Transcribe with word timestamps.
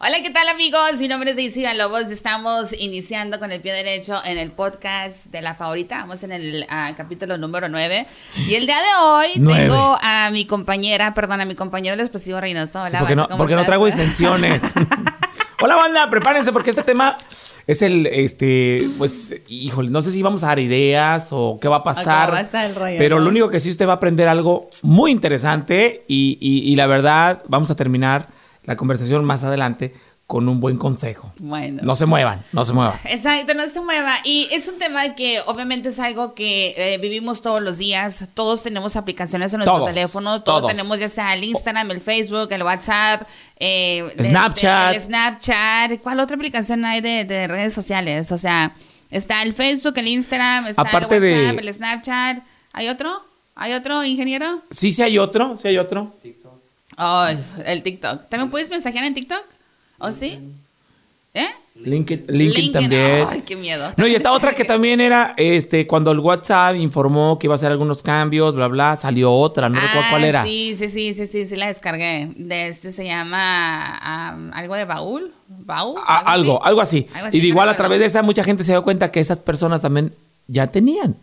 Hola, 0.00 0.22
¿qué 0.22 0.30
tal 0.30 0.48
amigos? 0.48 1.00
Mi 1.00 1.08
nombre 1.08 1.30
es 1.30 1.36
Daisy 1.36 1.64
Lobos. 1.74 2.02
Estamos 2.10 2.72
iniciando 2.72 3.40
con 3.40 3.50
el 3.50 3.60
pie 3.60 3.72
derecho 3.72 4.20
en 4.24 4.38
el 4.38 4.52
podcast 4.52 5.26
de 5.26 5.42
la 5.42 5.54
favorita. 5.56 5.98
Vamos 5.98 6.22
en 6.22 6.30
el 6.30 6.66
ah, 6.68 6.92
capítulo 6.96 7.36
número 7.36 7.68
9. 7.68 8.06
Y 8.48 8.54
el 8.54 8.66
día 8.66 8.76
de 8.76 9.02
hoy 9.04 9.26
Nueve. 9.38 9.62
tengo 9.62 9.98
a 10.00 10.30
mi 10.30 10.46
compañera, 10.46 11.14
perdón, 11.14 11.40
a 11.40 11.44
mi 11.44 11.56
compañero 11.56 11.94
el 11.94 12.00
expresivo 12.00 12.40
Reynoso. 12.40 12.78
Hola, 12.78 12.90
Sí, 12.90 12.96
porque 13.00 13.16
no, 13.16 13.22
Vato, 13.22 13.30
¿cómo 13.32 13.38
porque 13.38 13.54
no 13.56 13.64
traigo 13.64 13.88
extensiones. 13.88 14.62
Hola 15.60 15.74
banda, 15.74 16.08
prepárense 16.08 16.52
porque 16.52 16.70
este 16.70 16.84
tema 16.84 17.16
es 17.66 17.82
el, 17.82 18.06
este, 18.06 18.88
pues, 18.98 19.32
híjole, 19.48 19.90
no 19.90 20.00
sé 20.02 20.12
si 20.12 20.22
vamos 20.22 20.44
a 20.44 20.46
dar 20.46 20.60
ideas 20.60 21.26
o 21.32 21.58
qué 21.60 21.66
va 21.66 21.78
a 21.78 21.82
pasar. 21.82 22.32
va 22.32 22.38
a 22.38 22.42
estar 22.42 22.64
el 22.66 22.76
rollo, 22.76 22.94
pero 22.98 23.16
¿no? 23.18 23.24
lo 23.24 23.30
único 23.30 23.50
que 23.50 23.58
sí 23.58 23.68
usted 23.68 23.88
va 23.88 23.94
a 23.94 23.96
aprender 23.96 24.28
algo 24.28 24.70
muy 24.82 25.10
interesante 25.10 26.04
y, 26.06 26.38
y- 26.40 26.72
y 26.72 26.76
la 26.76 26.86
verdad 26.86 27.42
vamos 27.48 27.72
a 27.72 27.74
terminar 27.74 28.28
la 28.68 28.76
conversación 28.76 29.24
más 29.24 29.42
adelante 29.44 29.94
con 30.26 30.46
un 30.46 30.60
buen 30.60 30.76
consejo. 30.76 31.32
Bueno. 31.38 31.80
No 31.82 31.96
se 31.96 32.04
muevan, 32.04 32.44
no 32.52 32.62
se 32.62 32.74
muevan. 32.74 33.00
Exacto, 33.04 33.54
no 33.54 33.66
se 33.66 33.80
mueva. 33.80 34.16
Y 34.24 34.46
es 34.52 34.68
un 34.68 34.78
tema 34.78 35.14
que 35.14 35.40
obviamente 35.46 35.88
es 35.88 35.98
algo 35.98 36.34
que 36.34 36.74
eh, 36.76 36.98
vivimos 36.98 37.40
todos 37.40 37.62
los 37.62 37.78
días. 37.78 38.26
Todos 38.34 38.62
tenemos 38.62 38.94
aplicaciones 38.96 39.54
en 39.54 39.60
nuestro 39.60 39.78
Todos, 39.78 39.88
teléfono. 39.94 40.42
Todos, 40.42 40.60
todos. 40.60 40.70
tenemos 40.72 40.98
ya 40.98 41.08
sea 41.08 41.32
el 41.32 41.44
Instagram, 41.44 41.90
el 41.92 42.00
Facebook, 42.00 42.48
el 42.52 42.62
WhatsApp, 42.62 43.22
eh, 43.58 44.04
este, 44.10 44.24
Snapchat. 44.24 44.94
el 44.96 45.00
Snapchat. 45.00 45.98
¿Cuál 46.02 46.20
otra 46.20 46.36
aplicación 46.36 46.84
hay 46.84 47.00
de, 47.00 47.24
de 47.24 47.46
redes 47.46 47.72
sociales? 47.72 48.30
O 48.30 48.36
sea, 48.36 48.72
está 49.10 49.42
el 49.42 49.54
Facebook, 49.54 49.94
el 49.96 50.08
Instagram, 50.08 50.66
está 50.66 50.82
Aparte 50.82 51.16
el 51.16 51.22
de- 51.22 51.32
WhatsApp, 51.46 51.58
el 51.60 51.72
Snapchat. 51.72 52.38
¿Hay 52.74 52.88
otro? 52.90 53.22
¿Hay 53.60 53.72
otro, 53.72 54.04
ingeniero? 54.04 54.60
Sí, 54.70 54.92
sí 54.92 55.02
hay 55.02 55.18
otro, 55.18 55.56
sí 55.60 55.66
hay 55.68 55.78
otro. 55.78 56.14
Oh, 56.98 57.26
el 57.64 57.82
TikTok. 57.82 58.28
¿También 58.28 58.50
puedes 58.50 58.68
mensajear 58.70 59.04
en 59.04 59.14
TikTok? 59.14 59.44
¿O 59.98 60.10
sí? 60.12 60.38
¿Eh? 61.34 61.46
LinkedIn, 61.84 62.24
LinkedIn 62.36 62.72
también. 62.72 63.26
Ay, 63.30 63.42
qué 63.46 63.54
miedo. 63.54 63.92
No, 63.96 64.06
y 64.08 64.14
esta 64.14 64.32
otra 64.32 64.52
que 64.52 64.64
también 64.64 65.00
era, 65.00 65.34
este, 65.36 65.86
cuando 65.86 66.10
el 66.10 66.18
WhatsApp 66.18 66.74
informó 66.74 67.38
que 67.38 67.46
iba 67.46 67.54
a 67.54 67.56
hacer 67.56 67.70
algunos 67.70 68.02
cambios, 68.02 68.54
bla, 68.56 68.66
bla, 68.66 68.96
salió 68.96 69.32
otra, 69.32 69.68
no 69.68 69.76
recuerdo 69.80 70.08
cuál 70.10 70.24
Ah, 70.24 70.26
era. 70.28 70.42
Sí, 70.44 70.74
sí, 70.74 70.88
sí, 70.88 71.12
sí, 71.12 71.26
sí, 71.26 71.46
sí, 71.46 71.54
la 71.54 71.68
descargué. 71.68 72.32
De 72.34 72.66
este 72.66 72.90
se 72.90 73.04
llama 73.04 73.96
am, 73.98 74.50
algo 74.54 74.74
de 74.74 74.84
baúl. 74.86 75.32
¿Baúl? 75.46 76.00
A- 76.04 76.32
algo, 76.32 76.64
algo 76.64 76.80
así. 76.80 77.06
Algo 77.14 77.28
así, 77.28 77.36
y 77.38 77.40
de 77.40 77.46
igual 77.46 77.68
a 77.68 77.76
través 77.76 78.00
de 78.00 78.06
esa 78.06 78.22
mucha 78.22 78.42
gente 78.42 78.64
se 78.64 78.72
dio 78.72 78.82
cuenta 78.82 79.12
que 79.12 79.20
esas 79.20 79.38
personas 79.38 79.80
también 79.82 80.12
ya 80.48 80.66
tenían. 80.66 81.14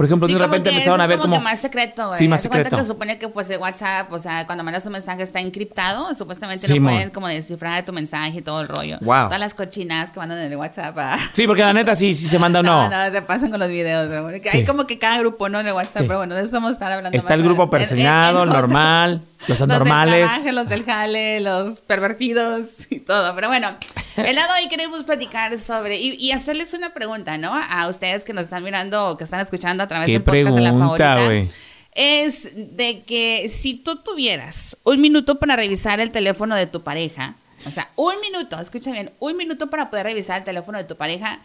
Por 0.00 0.06
ejemplo, 0.06 0.26
Sí, 0.28 0.32
de 0.32 0.38
repente 0.38 0.70
empezaron 0.70 0.98
a 1.02 1.06
ver 1.06 1.18
como 1.18 1.34
como... 1.34 1.44
que 1.44 1.44
más 1.44 1.60
secreto, 1.60 2.06
güey. 2.06 2.18
Sí, 2.18 2.26
más 2.26 2.42
de 2.42 2.48
secreto. 2.48 2.74
que 2.74 2.84
supone 2.84 3.18
que 3.18 3.28
pues 3.28 3.50
el 3.50 3.58
WhatsApp, 3.58 4.10
o 4.10 4.18
sea, 4.18 4.46
cuando 4.46 4.64
mandas 4.64 4.86
un 4.86 4.92
mensaje 4.92 5.22
está 5.22 5.40
encriptado, 5.40 6.14
supuestamente 6.14 6.66
Sí, 6.66 6.80
no 6.80 6.88
pueden 6.88 7.10
como 7.10 7.28
descifrar 7.28 7.84
tu 7.84 7.92
mensaje 7.92 8.38
y 8.38 8.40
todo 8.40 8.62
el 8.62 8.68
rollo. 8.68 8.96
Wow. 9.02 9.24
Todas 9.26 9.40
las 9.40 9.52
cochinadas 9.52 10.10
que 10.10 10.18
mandan 10.18 10.38
en 10.38 10.52
el 10.52 10.56
WhatsApp. 10.56 10.96
ah. 10.98 11.18
Sí, 11.34 11.46
porque 11.46 11.60
la 11.60 11.74
neta 11.74 11.94
sí, 11.94 12.14
sí 12.14 12.28
se 12.28 12.38
manda 12.38 12.60
o 12.60 12.62
No, 12.70 12.88
no. 12.88 13.04
no, 13.04 13.12
te 13.12 13.20
pasan 13.20 13.50
con 13.50 13.60
los 13.60 13.68
videos. 13.68 14.08
güey. 14.22 14.40
Hay 14.50 14.64
como 14.64 14.86
que 14.86 14.98
cada 14.98 15.18
grupo, 15.18 15.50
¿no? 15.50 15.60
En 15.60 15.66
el 15.66 15.74
WhatsApp, 15.74 16.06
pero 16.06 16.16
bueno, 16.16 16.34
de 16.34 16.44
eso 16.44 16.52
vamos 16.54 16.70
a 16.70 16.72
estar 16.72 16.92
hablando 16.92 17.14
Está 17.14 17.34
más 17.34 17.38
el 17.40 17.44
grupo 17.44 17.68
en 17.76 17.82
el 17.98 18.48
normal, 18.48 19.20
los 19.48 19.48
Los 19.48 19.58
del 19.58 19.70
anormales. 19.70 20.26
trabajo, 20.26 20.52
los 20.52 20.68
del 20.70 20.84
jale, 20.86 21.40
los 21.40 21.82
pervertidos 21.82 22.90
y 22.90 23.00
todo. 23.00 23.34
Pero 23.34 23.48
bueno, 23.48 23.68
el 24.16 24.34
lado 24.36 24.54
de 24.54 24.62
hoy 24.62 24.68
queremos 24.68 25.04
platicar 25.04 25.56
sobre 25.58 25.98
y, 25.98 26.14
y 26.14 26.32
hacerles 26.32 26.74
una 26.74 26.92
pregunta, 26.94 27.38
¿no? 27.38 27.52
A 27.54 27.88
ustedes 27.88 28.24
que 28.24 28.32
nos 28.32 28.44
están 28.44 28.64
mirando 28.64 29.08
o 29.08 29.16
que 29.16 29.24
están 29.24 29.40
escuchando 29.40 29.82
a 29.82 29.88
través 29.88 30.06
¿Qué 30.06 30.12
del 30.12 30.22
podcast 30.22 30.54
de 30.54 30.60
la 30.60 30.70
pregunta, 30.70 31.14
favorita. 31.14 31.24
güey? 31.24 31.48
Es 31.92 32.50
de 32.76 33.02
que 33.02 33.48
si 33.48 33.74
tú 33.74 33.96
tuvieras 33.96 34.76
un 34.84 35.00
minuto 35.00 35.38
para 35.38 35.56
revisar 35.56 35.98
el 36.00 36.10
teléfono 36.12 36.54
de 36.54 36.66
tu 36.66 36.82
pareja, 36.82 37.34
o 37.66 37.70
sea, 37.70 37.88
un 37.96 38.14
minuto, 38.20 38.58
escucha 38.60 38.92
bien, 38.92 39.10
un 39.18 39.36
minuto 39.36 39.68
para 39.68 39.90
poder 39.90 40.06
revisar 40.06 40.38
el 40.38 40.44
teléfono 40.44 40.78
de 40.78 40.84
tu 40.84 40.96
pareja, 40.96 41.40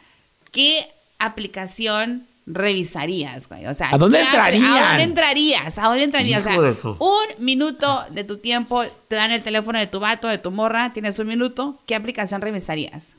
¿qué 0.51 0.87
aplicación 1.19 2.27
revisarías, 2.47 3.47
güey? 3.49 3.65
O 3.67 3.73
sea, 3.73 3.89
¿A 3.91 3.97
dónde 3.97 4.19
¿qué 4.19 4.23
apli- 4.23 4.27
entrarían? 4.27 4.65
¿A 4.73 4.87
dónde 4.89 5.03
entrarías? 5.03 5.77
¿A 5.79 5.83
dónde 5.83 6.03
entrarías? 6.03 6.41
Hijo 6.41 6.49
o 6.49 6.53
sea, 6.53 6.61
de 6.61 6.75
su- 6.75 6.91
un 6.99 7.43
minuto 7.45 8.03
de 8.11 8.23
tu 8.23 8.37
tiempo, 8.37 8.83
te 9.07 9.15
dan 9.15 9.31
el 9.31 9.41
teléfono 9.41 9.79
de 9.79 9.87
tu 9.87 9.99
vato, 9.99 10.27
de 10.27 10.37
tu 10.37 10.51
morra, 10.51 10.91
tienes 10.93 11.17
un 11.19 11.27
minuto, 11.27 11.79
¿qué 11.85 11.95
aplicación 11.95 12.41
revisarías? 12.41 13.15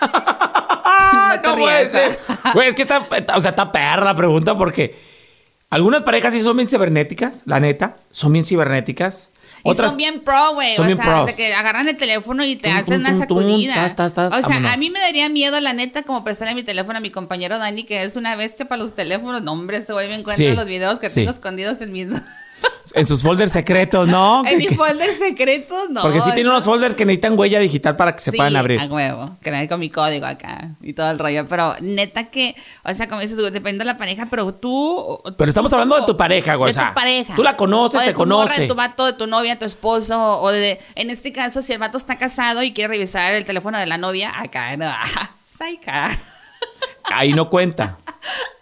¡Ah, 0.00 1.38
No 1.44 1.50
no 1.50 1.56
puede 1.58 1.90
ser! 1.90 2.18
Güey, 2.54 2.68
es 2.68 2.74
que 2.74 2.82
está, 2.82 3.06
o 3.36 3.40
sea, 3.40 3.50
está 3.50 3.70
perra 3.72 4.04
la 4.04 4.14
pregunta 4.16 4.56
porque 4.56 4.96
algunas 5.70 6.02
parejas 6.02 6.32
sí 6.34 6.40
son 6.42 6.56
bien 6.56 6.68
cibernéticas, 6.68 7.42
la 7.46 7.60
neta, 7.60 7.96
son 8.10 8.32
bien 8.32 8.44
cibernéticas. 8.44 9.30
Y 9.72 9.74
son 9.76 9.96
bien 9.96 10.20
pro, 10.20 10.54
güey. 10.54 10.74
O 10.78 10.84
bien 10.84 10.96
sea, 10.96 11.04
pros. 11.24 11.32
que 11.34 11.54
agarran 11.54 11.88
el 11.88 11.96
teléfono 11.96 12.44
y 12.44 12.56
te 12.56 12.68
Tum, 12.68 12.76
hacen 12.78 12.94
tum, 12.94 13.00
una 13.00 13.10
tum, 13.10 13.18
sacudida. 13.20 13.74
tas, 13.74 13.94
tas, 13.96 14.14
tas, 14.14 14.32
o 14.32 14.46
sea, 14.46 14.56
a 14.72 14.76
mí 14.76 14.90
me 14.90 15.00
daría 15.00 15.28
miedo, 15.28 15.60
la 15.60 15.72
neta, 15.72 16.02
como 16.02 16.22
prestarle 16.24 16.54
mi 16.54 16.62
teléfono 16.62 16.98
a 16.98 17.00
mi 17.00 17.10
compañero 17.10 17.58
Dani, 17.58 17.84
que 17.84 18.02
es 18.02 18.16
una 18.16 18.36
bestia 18.36 18.66
para 18.66 18.82
los 18.82 18.94
teléfonos. 18.94 19.42
No, 19.42 19.52
hombre, 19.52 19.78
ese 19.78 19.92
güey 19.92 20.08
me 20.08 20.14
encuentra 20.14 20.50
Sí, 20.50 20.54
los 20.56 20.66
videos 20.66 20.98
que 20.98 21.08
sí. 21.08 21.20
tengo 21.20 21.30
escondidos 21.32 21.80
en 21.80 21.92
mis... 21.92 22.08
en 22.94 23.06
sus 23.06 23.22
folders 23.22 23.52
secretos, 23.52 24.06
¿no? 24.08 24.40
en 24.44 24.50
Que- 24.50 24.56
mi 24.56 24.66
que- 24.66 24.74
folder 24.74 25.10
secretos, 25.12 25.90
no. 25.90 26.02
porque 26.02 26.20
sí 26.20 26.30
tiene 26.34 26.48
unos 26.50 26.64
folders 26.64 26.94
que 26.94 27.04
necesitan 27.04 27.38
huella 27.38 27.58
digital 27.58 27.96
para 27.96 28.14
que 28.14 28.20
se 28.20 28.30
Sí, 28.30 28.36
puedan 28.36 28.56
abrir. 28.56 28.80
a 28.80 28.86
huevo, 28.86 29.36
que 29.42 29.50
nadie 29.50 29.68
con 29.68 29.80
mi 29.80 29.90
código 29.90 30.26
acá 30.26 30.70
y 30.82 30.92
todo 30.92 31.10
el 31.10 31.18
rollo. 31.18 31.46
Pero 31.48 31.74
neta 31.80 32.24
que, 32.30 32.54
o 32.84 32.92
sea, 32.94 33.08
como 33.08 33.20
dices 33.20 33.36
tú, 33.36 33.42
depende 33.50 33.80
de 33.80 33.84
la 33.86 33.96
pareja, 33.96 34.26
pero 34.30 34.52
tú. 34.54 35.20
Pero 35.36 35.48
estamos 35.48 35.70
tú 35.70 35.76
hablando 35.76 35.96
como- 35.96 36.06
de 36.06 36.12
tu 36.12 36.16
pareja, 36.16 36.54
güey, 36.54 36.72
De 36.72 36.80
tu 36.80 36.94
pareja. 36.94 37.34
tú 37.34 37.42
la 37.42 37.56
conoces, 37.56 37.96
O 37.96 38.00
de 38.00 38.06
te 38.08 38.12
tu 38.12 38.18
morra, 38.26 38.42
conoce. 38.44 38.62
de 38.62 38.68
tu 38.68 38.74
vato, 38.74 39.06
de 39.06 39.12
tu 39.14 39.26
novia, 39.26 39.58
tu 39.58 39.64
esposo, 39.64 40.40
o 40.40 40.50
de. 40.50 40.80
En 40.94 41.10
este 41.10 41.32
caso, 41.32 41.62
si 41.62 41.72
el 41.72 41.78
vato 41.78 41.96
está 41.98 42.16
casado 42.16 42.62
y 42.62 42.72
quiere 42.72 42.88
revisar 42.88 43.32
el 43.32 43.44
teléfono 43.44 43.78
de 43.78 43.86
la 43.86 43.98
novia, 43.98 44.32
acá, 44.38 44.76
no. 44.76 44.92
Saica. 45.44 46.10
Ahí 47.04 47.32
no 47.32 47.48
cuenta. 47.50 47.98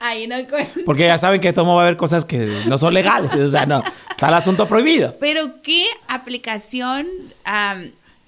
Ahí 0.01 0.27
no 0.27 0.37
cuenta. 0.49 0.73
Porque 0.85 1.05
ya 1.07 1.17
saben 1.17 1.41
que 1.41 1.53
todo 1.53 1.67
va 1.75 1.81
a 1.83 1.85
haber 1.87 1.97
cosas 1.97 2.25
que 2.25 2.65
no 2.67 2.77
son 2.79 2.93
legales. 2.95 3.35
O 3.35 3.49
sea, 3.49 3.65
no. 3.67 3.83
Está 4.11 4.29
el 4.29 4.35
asunto 4.35 4.69
prohibido. 4.69 5.15
Pero, 5.19 5.63
¿qué 5.63 5.85
aplicación 6.09 7.07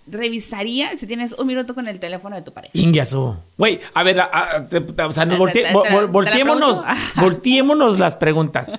revisaría 0.08 0.96
si 0.96 1.06
tienes 1.06 1.32
un 1.32 1.46
minuto 1.46 1.74
con 1.74 1.88
el 1.88 1.98
teléfono 1.98 2.36
de 2.36 2.42
tu 2.42 2.52
pareja? 2.52 2.72
Ingiasu. 2.74 3.36
Güey, 3.58 3.80
a 3.92 4.02
ver, 4.02 4.20
a- 4.20 4.30
a- 4.32 4.68
te- 4.68 4.80
te- 4.80 5.02
o 5.02 5.10
sea, 5.10 5.26
nos 5.26 5.38
volte- 5.38 5.66
volteémonos, 6.08 6.84
volteémonos 7.16 7.98
las 7.98 8.16
preguntas. 8.16 8.72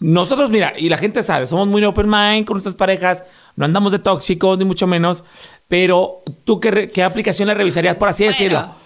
Nosotros, 0.00 0.50
mira, 0.50 0.72
y 0.76 0.88
la 0.88 0.98
gente 0.98 1.22
sabe, 1.22 1.46
somos 1.46 1.68
muy 1.68 1.84
open 1.84 2.08
mind 2.08 2.44
con 2.44 2.54
nuestras 2.54 2.74
parejas, 2.74 3.22
no 3.54 3.64
andamos 3.64 3.92
de 3.92 4.00
tóxicos, 4.00 4.58
ni 4.58 4.64
mucho 4.64 4.86
menos, 4.88 5.22
pero 5.68 6.22
¿tú 6.44 6.58
qué 6.58 7.04
aplicación 7.04 7.46
le 7.46 7.54
revisarías, 7.54 7.94
por 7.96 8.08
así 8.08 8.24
Bueno, 8.24 8.32
decirlo? 8.36 8.81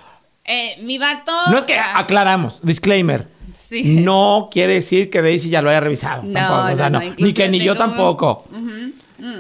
Eh, 0.46 0.76
mi 0.82 0.98
vato. 0.98 1.32
No 1.50 1.58
es 1.58 1.64
que 1.64 1.78
ah, 1.78 1.98
aclaramos, 1.98 2.60
disclaimer. 2.62 3.26
Sí. 3.54 3.82
No 3.84 4.48
quiere 4.52 4.74
decir 4.74 5.10
que 5.10 5.22
Daisy 5.22 5.48
ya 5.50 5.62
lo 5.62 5.70
haya 5.70 5.80
revisado. 5.80 6.22
No, 6.22 6.32
tampoco, 6.34 6.72
o 6.72 6.76
sea, 6.76 6.90
no, 6.90 7.00
Ni 7.18 7.32
que 7.34 7.48
ni 7.48 7.58
yo 7.60 7.76
tampoco. 7.76 8.44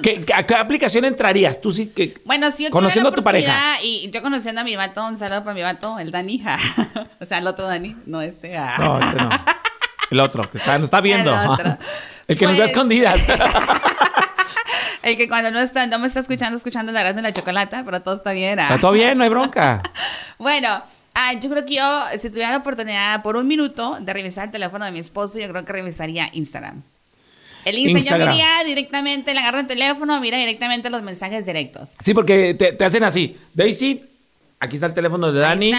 ¿Qué, 0.02 0.24
qué- 0.24 0.32
a 0.34 0.42
qué 0.42 0.54
aplicación 0.54 1.04
entrarías? 1.04 1.60
Tú 1.60 1.70
sí 1.70 1.88
que. 1.94 2.14
Bueno, 2.24 2.50
si 2.50 2.64
yo 2.64 2.70
Conociendo 2.70 3.10
a 3.10 3.12
tu 3.12 3.22
pareja. 3.22 3.54
Y 3.82 4.10
yo 4.10 4.22
conociendo 4.22 4.62
a 4.62 4.64
mi 4.64 4.74
vato, 4.74 5.04
un 5.04 5.16
saludo 5.18 5.44
para 5.44 5.54
mi 5.54 5.62
vato, 5.62 5.98
el 5.98 6.10
Dani. 6.10 6.38
ja. 6.40 6.58
o 7.20 7.24
sea, 7.26 7.38
el 7.38 7.46
otro 7.46 7.66
Dani, 7.66 7.94
no 8.06 8.22
este. 8.22 8.56
ah. 8.56 8.76
No, 8.78 8.98
este 9.00 9.16
no. 9.16 9.28
El 10.10 10.20
otro, 10.20 10.50
que 10.50 10.58
está, 10.58 10.78
nos 10.78 10.86
está 10.86 11.00
viendo. 11.00 11.30
El 11.38 11.48
otro. 11.50 11.76
El 12.26 12.36
que 12.36 12.46
nos 12.46 12.54
ve 12.56 12.62
a 12.62 12.64
Pues- 12.64 12.70
escondidas. 12.72 13.20
El 15.02 15.16
que 15.16 15.28
cuando 15.28 15.50
no 15.52 15.60
está, 15.60 15.86
no 15.86 15.98
me 16.00 16.08
está 16.08 16.18
escuchando, 16.20 16.56
escuchando 16.56 16.90
la 16.90 17.00
grande 17.00 17.22
de 17.22 17.28
la 17.28 17.32
chocolata, 17.34 17.82
pero 17.84 18.00
todo 18.02 18.14
está 18.16 18.32
bien. 18.32 18.58
ah. 18.58 18.64
Está 18.64 18.80
todo 18.80 18.92
bien, 18.92 19.16
no 19.18 19.22
hay 19.24 19.30
bronca. 19.30 19.82
Bueno, 20.38 20.82
ah, 21.16 21.32
yo 21.32 21.50
creo 21.50 21.64
que 21.64 21.74
yo, 21.74 22.00
si 22.20 22.28
tuviera 22.28 22.50
la 22.50 22.58
oportunidad 22.58 23.22
por 23.22 23.36
un 23.36 23.48
minuto 23.48 23.96
de 24.00 24.12
revisar 24.12 24.44
el 24.44 24.50
teléfono 24.50 24.84
de 24.84 24.92
mi 24.92 24.98
esposo, 24.98 25.38
yo 25.38 25.48
creo 25.48 25.64
que 25.64 25.72
revisaría 25.72 26.28
Instagram. 26.32 26.82
El 27.64 27.78
Instagram, 27.78 27.96
Instagram. 27.96 28.28
yo 28.28 28.34
miraría 28.34 28.64
directamente, 28.64 29.34
le 29.34 29.40
agarro 29.40 29.58
el 29.58 29.66
teléfono, 29.66 30.20
mira 30.20 30.38
directamente 30.38 30.90
los 30.90 31.02
mensajes 31.02 31.46
directos. 31.46 31.90
Sí, 32.04 32.14
porque 32.14 32.54
te, 32.54 32.72
te 32.72 32.84
hacen 32.84 33.02
así. 33.02 33.36
Daisy, 33.54 34.04
aquí 34.60 34.76
está 34.76 34.86
el 34.86 34.94
teléfono 34.94 35.32
de 35.32 35.40
Dani. 35.40 35.72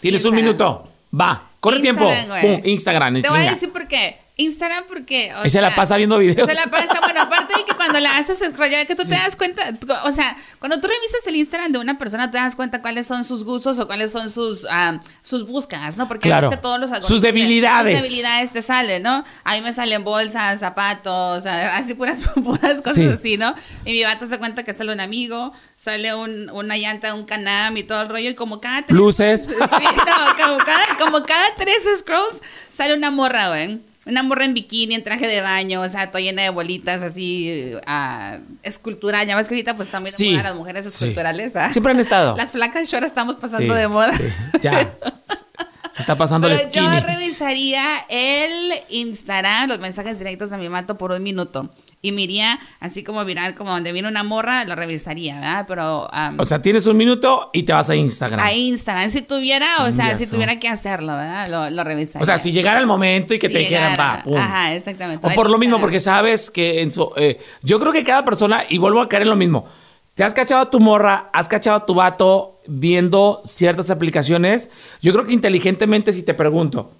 Tienes 0.00 0.24
un 0.24 0.34
minuto. 0.34 0.88
Va, 1.18 1.50
corre 1.60 1.76
Instagram, 1.76 2.14
tiempo. 2.14 2.40
Pum, 2.40 2.60
Instagram, 2.64 3.22
Te 3.22 3.28
voy 3.28 3.40
a 3.40 3.50
decir 3.50 3.70
por 3.70 3.86
qué. 3.86 4.19
Instagram 4.40 4.84
porque... 4.88 5.32
o 5.40 5.46
Y 5.46 5.50
se 5.50 5.60
la 5.60 5.74
pasa 5.74 5.96
viendo 5.96 6.18
videos. 6.18 6.48
Se 6.48 6.54
la 6.54 6.66
pasa, 6.66 6.94
bueno, 7.02 7.22
aparte 7.22 7.56
de 7.56 7.64
que 7.64 7.74
cuando 7.74 8.00
la 8.00 8.16
haces 8.18 8.38
scrollar, 8.50 8.86
que 8.86 8.96
tú 8.96 9.02
te 9.04 9.10
das 9.14 9.36
cuenta, 9.36 9.62
o 10.04 10.12
sea, 10.12 10.36
cuando 10.58 10.80
tú 10.80 10.88
revisas 10.88 11.26
el 11.26 11.36
Instagram 11.36 11.72
de 11.72 11.78
una 11.78 11.98
persona, 11.98 12.30
te 12.30 12.38
das 12.38 12.56
cuenta 12.56 12.80
cuáles 12.82 13.06
son 13.06 13.24
sus 13.24 13.44
gustos 13.44 13.78
o 13.78 13.86
cuáles 13.86 14.10
son 14.12 14.30
sus, 14.30 14.66
ah, 14.70 15.00
sus 15.22 15.46
búsquedas, 15.46 15.96
¿no? 15.96 16.08
Porque 16.08 16.28
Claro. 16.28 16.50
que 16.50 16.56
todos 16.56 16.78
los 16.80 16.90
Sus 17.06 17.20
debilidades. 17.20 17.98
Sus 18.00 18.08
debilidades 18.08 18.50
te 18.52 18.62
salen, 18.62 19.02
¿no? 19.02 19.24
A 19.44 19.54
mí 19.54 19.60
me 19.60 19.72
salen 19.72 20.02
bolsas, 20.04 20.60
zapatos, 20.60 21.46
así 21.46 21.94
puras, 21.94 22.20
puras 22.44 22.82
cosas 22.82 22.94
Sí. 22.96 23.06
así, 23.06 23.36
¿no? 23.36 23.54
Y 23.84 23.92
mi 23.92 24.02
vato 24.04 24.26
se 24.26 24.38
cuenta 24.38 24.64
que 24.64 24.72
sale 24.74 24.92
un 24.92 25.00
amigo, 25.00 25.52
sale 25.76 26.14
un, 26.14 26.50
una 26.50 26.76
llanta, 26.76 27.14
un 27.14 27.24
canam 27.24 27.76
y 27.76 27.82
todo 27.84 28.02
el 28.02 28.08
rollo, 28.08 28.30
y 28.30 28.34
como 28.34 28.60
cada... 28.60 28.82
tres- 28.82 28.96
Luces. 28.96 29.48
Sí, 29.80 29.86
no, 29.96 30.36
como 30.46 30.58
cada, 30.64 30.96
como 30.98 31.22
cada 31.24 31.46
tres 31.56 31.76
scrolls 31.98 32.40
sale 32.70 32.94
una 32.94 33.10
morra, 33.10 33.48
güey. 33.48 33.80
Una 34.06 34.22
morra 34.22 34.44
en 34.44 34.54
bikini, 34.54 34.94
en 34.94 35.04
traje 35.04 35.26
de 35.28 35.40
baño, 35.42 35.82
o 35.82 35.88
sea, 35.88 36.08
toda 36.10 36.20
llena 36.20 36.42
de 36.42 36.50
bolitas, 36.50 37.02
así, 37.02 37.72
uh, 37.74 38.40
escultural. 38.62 39.26
Ya 39.26 39.36
ves 39.36 39.48
que 39.48 39.54
ahorita 39.54 39.76
pues 39.76 39.90
de 40.12 40.16
Sí, 40.16 40.30
moda 40.32 40.42
las 40.44 40.54
mujeres 40.56 40.84
sí. 40.86 40.90
esculturales. 40.90 41.54
¿ah? 41.56 41.70
Siempre 41.70 41.92
han 41.92 42.00
estado. 42.00 42.36
Las 42.38 42.52
flacas 42.52 42.88
ahora 42.96 43.06
estamos 43.06 43.36
pasando 43.36 43.74
Sí, 43.74 43.80
de 43.80 43.88
moda. 43.88 44.16
sí, 44.16 44.24
ya. 44.62 44.90
Se 46.00 46.12
está 46.12 46.16
pasando 46.16 46.46
el 46.48 46.56
Pero 46.56 46.70
yo 46.70 46.80
skinny. 46.82 47.00
revisaría 47.00 47.82
el 48.08 48.72
Instagram, 48.90 49.68
los 49.68 49.78
mensajes 49.78 50.18
directos 50.18 50.50
de 50.50 50.56
mi 50.58 50.68
mato 50.68 50.96
por 50.96 51.12
un 51.12 51.22
minuto. 51.22 51.68
Y 52.02 52.12
me 52.12 52.22
iría 52.22 52.58
así 52.80 53.04
como 53.04 53.22
viral, 53.26 53.54
como 53.54 53.72
donde 53.72 53.92
viene 53.92 54.08
una 54.08 54.22
morra, 54.22 54.64
lo 54.64 54.74
revisaría, 54.74 55.34
¿verdad? 55.34 55.66
Pero 55.68 56.08
um, 56.08 56.40
O 56.40 56.46
sea, 56.46 56.62
tienes 56.62 56.86
un 56.86 56.96
minuto 56.96 57.50
y 57.52 57.64
te 57.64 57.74
vas 57.74 57.90
a 57.90 57.94
Instagram. 57.94 58.40
a 58.40 58.52
Instagram, 58.54 59.10
si 59.10 59.20
tuviera, 59.20 59.66
o 59.86 59.92
sea, 59.92 60.16
si 60.16 60.26
tuviera 60.26 60.58
que 60.58 60.66
hacerlo, 60.66 61.12
¿verdad? 61.14 61.48
Lo, 61.50 61.68
lo 61.68 61.84
revisaría. 61.84 62.22
O 62.22 62.24
sea, 62.24 62.38
si 62.38 62.52
llegara 62.52 62.80
el 62.80 62.86
momento 62.86 63.34
y 63.34 63.38
que 63.38 63.48
Si 63.48 63.52
te 63.52 63.58
dijeran, 63.58 63.94
va, 64.00 64.22
pum. 64.24 64.34
Ajá, 64.38 64.72
exactamente. 64.74 65.26
O 65.26 65.30
por 65.34 65.50
lo 65.50 65.58
mismo, 65.58 65.78
porque 65.78 66.00
sabes 66.00 66.50
que 66.50 66.80
en 66.80 66.90
su. 66.90 67.12
eh, 67.18 67.38
yo 67.62 67.78
creo 67.78 67.92
que 67.92 68.02
cada 68.02 68.24
persona, 68.24 68.62
y 68.70 68.78
vuelvo 68.78 69.02
a 69.02 69.08
caer 69.08 69.24
en 69.24 69.28
lo 69.28 69.36
mismo. 69.36 69.66
Te 70.14 70.24
has 70.24 70.32
cachado 70.32 70.62
a 70.62 70.70
tu 70.70 70.80
morra, 70.80 71.28
has 71.34 71.48
cachado 71.48 71.76
a 71.76 71.86
tu 71.86 71.94
vato 71.94 72.59
viendo 72.70 73.40
ciertas 73.44 73.90
aplicaciones. 73.90 74.70
Yo 75.02 75.12
creo 75.12 75.26
que 75.26 75.32
inteligentemente, 75.32 76.12
si 76.12 76.22
te 76.22 76.34
pregunto, 76.34 76.92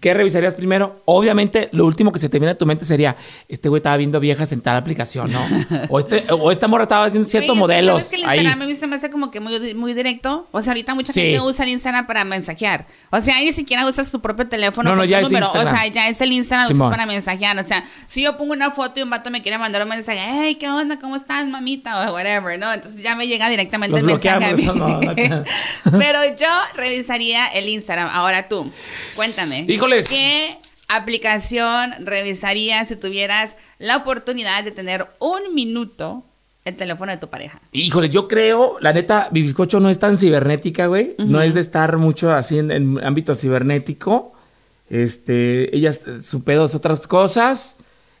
¿qué 0.00 0.14
revisarías 0.14 0.54
primero? 0.54 1.02
Obviamente, 1.04 1.68
lo 1.72 1.84
último 1.86 2.12
que 2.12 2.18
se 2.18 2.28
te 2.28 2.38
viene 2.38 2.52
a 2.52 2.58
tu 2.58 2.66
mente 2.66 2.84
sería: 2.84 3.16
Este 3.48 3.68
güey 3.68 3.78
estaba 3.80 3.96
viendo 3.96 4.20
viejas 4.20 4.52
en 4.52 4.60
tal 4.60 4.76
aplicación, 4.76 5.30
¿no? 5.32 5.40
O, 5.88 5.98
este, 5.98 6.24
o 6.30 6.50
esta 6.50 6.68
morra 6.68 6.84
estaba 6.84 7.04
haciendo 7.06 7.28
ciertos 7.28 7.50
es 7.50 7.54
que 7.54 7.58
modelos. 7.58 8.02
¿Sabes 8.02 8.08
que 8.10 8.16
el 8.16 8.28
ahí. 8.28 8.38
Instagram 8.38 8.62
a 8.62 8.66
mí 8.66 8.74
se 8.74 8.86
me 8.86 8.96
hace 8.96 9.10
como 9.10 9.30
que 9.30 9.40
muy, 9.40 9.74
muy 9.74 9.94
directo? 9.94 10.46
O 10.52 10.60
sea, 10.62 10.72
ahorita 10.72 10.94
mucha 10.94 11.12
Sí. 11.12 11.20
gente 11.20 11.40
usa 11.40 11.64
el 11.64 11.72
Instagram 11.72 12.06
para 12.06 12.24
mensajear. 12.24 12.86
O 13.10 13.20
sea, 13.20 13.38
ni 13.40 13.52
siquiera 13.52 13.86
usas 13.86 14.10
tu 14.10 14.20
propio 14.20 14.46
teléfono 14.48 14.90
No, 14.90 14.96
no, 14.96 15.04
ya 15.04 15.20
tu 15.20 15.26
es 15.26 15.32
número. 15.32 15.48
O 15.50 15.52
sea, 15.52 15.86
ya 15.88 16.08
es 16.08 16.20
el 16.20 16.32
Instagram 16.32 16.70
usas 16.70 16.88
para 16.88 17.06
mensajear. 17.06 17.58
O 17.58 17.66
sea, 17.66 17.84
si 18.06 18.22
yo 18.22 18.36
pongo 18.36 18.52
una 18.52 18.70
foto 18.70 19.00
y 19.00 19.02
un 19.02 19.10
vato 19.10 19.30
me 19.30 19.42
quiere 19.42 19.58
mandar 19.58 19.82
un 19.82 19.88
mensaje, 19.88 20.20
hey, 20.22 20.56
¿qué 20.58 20.68
onda? 20.68 20.98
¿Cómo 21.00 21.16
estás, 21.16 21.46
mamita? 21.46 22.10
O 22.10 22.14
whatever, 22.14 22.58
¿no? 22.58 22.72
Entonces 22.72 23.02
ya 23.02 23.14
me 23.16 23.26
llega 23.26 23.48
directamente 23.48 23.92
Los 23.92 24.00
el 24.00 24.06
mensaje 24.06 24.44
a 24.44 24.54
mí. 24.56 24.64
no, 24.64 24.74
no. 24.74 25.14
Pero 25.98 26.20
yo 26.36 26.46
revisaría 26.76 27.46
el 27.48 27.68
Instagram. 27.68 28.08
Ahora 28.12 28.48
tú, 28.48 28.70
cuéntame. 29.16 29.66
Híjoles. 29.74 30.08
¿Qué 30.08 30.56
aplicación 30.86 31.94
revisarías 32.00 32.86
si 32.86 32.94
tuvieras 32.94 33.56
la 33.80 33.96
oportunidad 33.96 34.62
de 34.62 34.70
tener 34.70 35.04
un 35.18 35.52
minuto 35.52 36.22
el 36.64 36.76
teléfono 36.76 37.10
de 37.10 37.18
tu 37.18 37.28
pareja? 37.28 37.60
Híjole, 37.72 38.08
yo 38.08 38.28
creo, 38.28 38.76
la 38.80 38.92
neta, 38.92 39.28
mi 39.32 39.42
bizcocho 39.42 39.80
no 39.80 39.90
es 39.90 39.98
tan 39.98 40.16
cibernética, 40.16 40.86
güey. 40.86 41.16
No 41.18 41.42
es 41.42 41.54
de 41.54 41.60
estar 41.60 41.96
mucho 41.96 42.32
así 42.32 42.58
en, 42.58 42.70
en 42.70 43.04
ámbito 43.04 43.34
cibernético. 43.34 44.32
Este, 44.90 45.76
ella, 45.76 45.92
su 46.22 46.44
pedo 46.44 46.66
es 46.66 46.76
otras 46.76 47.08
cosas. 47.08 47.76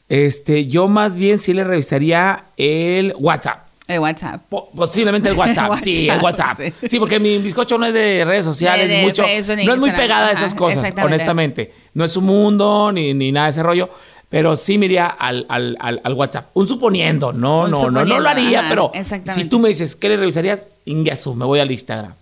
Este, 0.08 0.66
yo 0.66 0.88
más 0.88 1.14
bien 1.14 1.38
sí 1.38 1.52
le 1.52 1.62
revisaría 1.62 2.46
el 2.56 3.14
WhatsApp. 3.16 3.63
El 3.86 3.98
WhatsApp. 4.00 4.40
Po- 4.48 4.70
Posiblemente 4.74 5.28
el 5.28 5.36
WhatsApp, 5.36 5.72
El 5.76 5.80
sí, 5.80 6.08
el 6.08 6.20
WhatsApp, 6.20 6.58
sí. 6.80 6.88
Sí. 6.88 6.98
porque 6.98 7.20
mi 7.20 7.38
bizcocho 7.38 7.76
no 7.76 7.84
es 7.86 7.92
de 7.94 8.24
redes 8.24 8.44
sociales, 8.44 8.88
De- 8.88 8.94
de 8.96 9.02
mucho. 9.04 9.24
Facebook 9.24 9.58
no 9.64 9.74
es 9.74 9.78
muy 9.80 9.90
pegada 9.92 10.28
a 10.28 10.32
esas 10.32 10.54
cosas, 10.54 10.92
honestamente. 11.02 11.72
No 11.94 12.04
es 12.04 12.12
su 12.12 12.22
mundo 12.22 12.90
ni, 12.92 13.12
ni 13.14 13.30
nada 13.32 13.46
de 13.46 13.50
ese 13.50 13.62
rollo. 13.62 13.90
Pero 14.30 14.56
sí 14.56 14.78
me 14.78 14.86
iría 14.86 15.06
al, 15.06 15.46
al, 15.48 15.76
al, 15.78 16.00
al 16.02 16.12
WhatsApp. 16.14 16.46
Un 16.54 16.66
suponiendo, 16.66 17.32
no, 17.32 17.64
Un 17.64 17.70
no, 17.70 17.90
no, 17.90 18.04
no 18.04 18.18
lo 18.20 18.28
haría, 18.28 18.60
ajá, 18.60 18.68
pero 18.68 18.90
si 19.26 19.44
tú 19.44 19.60
me 19.60 19.68
dices, 19.68 19.94
¿qué 19.94 20.08
le 20.08 20.16
revisarías? 20.16 20.62
Ingasu, 20.86 21.34
me 21.34 21.44
voy 21.44 21.60
al 21.60 21.70
Instagram. 21.70 22.14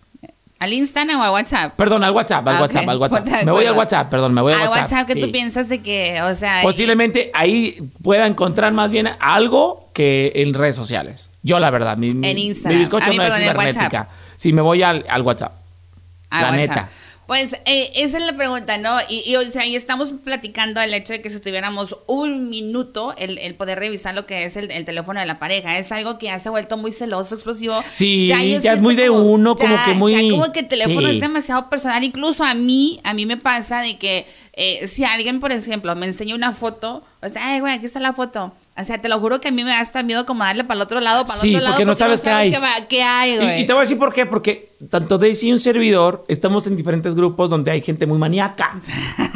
¿Al 0.59 0.73
Instagram 0.75 1.21
o 1.21 1.23
al 1.23 1.31
WhatsApp? 1.31 1.75
Perdón, 1.75 2.05
al 2.05 2.11
WhatsApp, 2.13 2.47
al 2.47 2.57
Ah, 2.57 2.61
WhatsApp, 2.61 2.89
al 2.89 2.99
WhatsApp. 2.99 3.27
Me 3.45 3.51
voy 3.51 3.65
al. 3.65 3.73
WhatsApp, 3.77 4.11
perdón, 4.11 4.35
me 4.35 4.43
voy 4.43 4.53
al 4.53 4.61
Al 4.61 4.67
WhatsApp. 4.69 4.83
WhatsApp, 4.83 5.07
¿qué 5.09 5.15
sí. 5.15 5.21
tú 5.21 5.33
piensas 5.33 5.69
de 5.69 5.81
que, 5.81 6.21
o 6.23 6.35
sea... 6.35 6.61
Posiblemente 6.63 7.31
ahí 7.35 7.79
pueda 8.03 8.27
encontrar 8.27 8.73
más 8.73 8.91
bien 8.91 9.09
algo 9.19 9.82
que 9.93 10.33
en 10.37 10.55
redes 10.55 10.77
sociales. 10.77 11.31
Yo, 11.43 11.59
la 11.61 11.71
verdad, 11.71 11.97
mi, 11.97 12.09
En 12.09 12.39
Instagram. 12.39 12.75
mi 12.75 12.79
bizcocho 12.81 13.13
no 13.13 13.25
es 13.25 13.35
cibernética. 13.35 14.09
Sí, 14.37 14.53
me 14.53 14.63
voy 14.63 14.83
al, 14.83 15.05
al 15.09 15.23
WhatsApp. 15.23 15.53
al 16.31 16.41
la 16.43 16.47
WhatsApp. 16.51 16.69
neta. 16.69 16.89
Pues 17.27 17.55
eh, 17.65 17.93
esa 17.95 18.19
es 18.19 18.27
la 18.27 18.37
pregunta, 18.37 18.77
¿no? 18.79 18.99
Y, 19.09 19.23
y, 19.25 19.37
o 19.37 19.51
sea, 19.51 19.65
y 19.65 19.75
estamos 19.77 20.13
platicando 20.25 20.81
el 20.83 20.93
hecho 20.93 21.13
de 21.15 21.23
que 21.23 21.31
si 21.31 21.41
tuviéramos 21.41 21.97
un 22.07 22.51
minuto, 22.51 23.15
el, 23.17 23.39
el 23.39 23.55
poder 23.55 23.79
revisar 23.79 24.13
lo 24.15 24.27
que 24.27 24.45
es 24.45 24.57
el, 24.57 24.71
el 24.71 24.85
teléfono 24.85 25.21
de 25.21 25.25
la 25.27 25.39
pareja, 25.39 25.79
es 25.79 25.91
algo 25.93 26.19
que 26.19 26.27
ya 26.27 26.39
se 26.41 26.49
ha 26.49 26.51
vuelto 26.51 26.77
muy 26.77 26.93
celoso, 26.93 27.35
explosivo. 27.35 27.83
Sí, 27.93 28.27
ya 28.27 28.43
es 28.43 28.81
muy 28.81 28.97
de 28.97 29.09
uno, 29.09 29.55
como 29.55 29.77
que 29.85 29.95
muy- 29.95 30.13
ya 30.13 30.31
como 30.37 30.53
que 30.53 30.61
el 30.61 30.69
teléfono 30.69 31.09
sí. 31.09 31.15
es 31.15 31.21
demasiado 31.21 31.71
personal. 31.71 32.03
Incluso 32.05 32.45
a 32.45 32.55
mí, 32.55 33.01
a 33.05 33.15
mí 33.15 33.25
me 33.25 33.37
pasa 33.39 33.81
de 33.81 33.99
que 33.99 34.27
eh, 34.55 34.87
si 34.87 35.05
alguien, 35.05 35.41
por 35.41 35.51
ejemplo, 35.53 35.95
me 35.97 36.07
enseña 36.07 36.35
una 36.35 36.53
foto, 36.53 37.03
o 37.23 37.29
sea, 37.29 37.53
ay, 37.55 37.61
güey, 37.61 37.75
aquí 37.75 37.87
está 37.87 38.01
la 38.01 38.13
foto. 38.13 38.53
O 38.75 38.85
sea, 38.85 38.99
te 39.03 39.09
lo 39.11 39.21
juro 39.21 39.39
que 39.41 39.49
a 39.49 39.51
mí 39.51 39.65
me 39.65 39.71
da 39.71 39.81
hasta 39.81 40.03
miedo 40.03 40.25
como 40.25 40.45
darle 40.45 40.65
para 40.65 40.77
el 40.79 40.83
otro 40.83 40.99
lado, 41.01 41.25
para 41.27 41.35
el 41.35 41.41
Sí, 41.41 41.51
otro 41.55 41.61
lado. 41.65 41.75
porque 41.75 41.85
no 41.85 41.95
sabes 41.95 42.23
qué 42.23 42.31
hay. 42.31 42.51
qué, 42.51 42.59
va- 42.59 42.87
qué 42.89 43.03
hay, 43.03 43.37
güey. 43.37 43.59
Y, 43.59 43.63
y 43.63 43.67
te 43.67 43.73
voy 43.75 43.81
a 43.81 43.83
decir 43.83 43.99
por 43.99 44.15
qué, 44.15 44.25
porque 44.25 44.71
tanto 44.89 45.19
Daisy 45.19 45.49
y 45.49 45.53
un 45.53 45.61
servidor 45.61 46.25
estamos 46.29 46.67
en 46.67 46.75
diferentes 46.77 47.15
grupos 47.15 47.51
donde 47.51 47.71
hay 47.71 47.83
gente 47.83 48.07
muy 48.07 48.17
maníaca. 48.19 48.81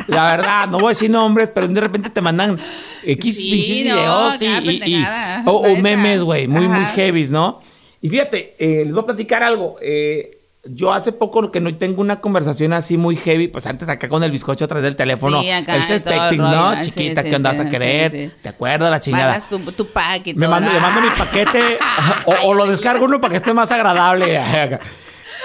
La 0.09 0.25
verdad, 0.37 0.69
no 0.69 0.79
voy 0.79 0.87
a 0.87 0.89
decir 0.91 1.11
nombres, 1.11 1.51
pero 1.55 1.69
de 1.69 1.81
repente 1.81 2.09
te 2.09 2.21
mandan 2.23 2.59
X 3.05 3.37
Sí, 3.37 3.51
pinches 3.51 3.91
no, 3.91 3.97
videos 3.97 4.43
y, 4.43 4.93
y- 4.95 5.05
o, 5.45 5.77
memes, 5.77 6.23
güey, 6.23 6.49
muy, 6.49 6.67
muy 6.67 6.85
heavies, 6.95 7.31
¿no? 7.31 7.61
Y 8.01 8.09
fíjate, 8.09 8.55
eh, 8.59 8.85
les 8.85 8.93
voy 8.95 9.03
a 9.03 9.07
platicar 9.07 9.43
algo. 9.43 9.77
eh, 9.83 10.31
yo 10.71 10.93
hace 10.93 11.13
poco 11.13 11.51
que 11.51 11.61
no 11.61 11.75
tengo 11.77 12.01
una 12.01 12.21
conversación 12.21 12.73
así 12.73 12.97
muy 12.97 13.17
heavy, 13.17 13.49
pues 13.49 13.67
antes 13.67 13.89
acá 13.89 14.09
con 14.09 14.23
el 14.23 14.31
bizcocho 14.31 14.65
atrás 14.65 14.83
del 14.83 14.97
teléfono, 14.97 15.41
Sí, 15.43 15.51
acá 15.51 15.77
el 15.77 15.83
sexting. 15.83 16.39
¿no? 16.39 16.69
Ah, 16.69 16.81
Chiquita, 16.81 17.23
sí, 17.23 17.29
¿qué 17.29 17.35
andas 17.37 17.57
sí, 17.57 17.63
a 17.63 17.71
querer? 17.71 18.31
¿Te 18.43 18.49
acuerdas 18.49 18.91
la 18.91 19.01
chingada? 19.01 19.33
Mandas 19.33 19.49
tu, 19.49 19.59
tu 19.73 19.87
pack 19.89 20.29
y 20.29 20.35
Me 20.35 20.49
mando, 20.49 20.73
le 20.73 20.81
mando 20.81 21.01
mi 21.01 21.09
paquete 21.11 21.79
o, 22.27 22.49
o 22.49 22.55
lo 22.55 22.67
descargo 22.67 23.05
uno 23.05 23.21
para 23.21 23.33
que 23.33 23.37
esté 23.39 23.53
más 23.53 23.71
agradable. 23.71 24.39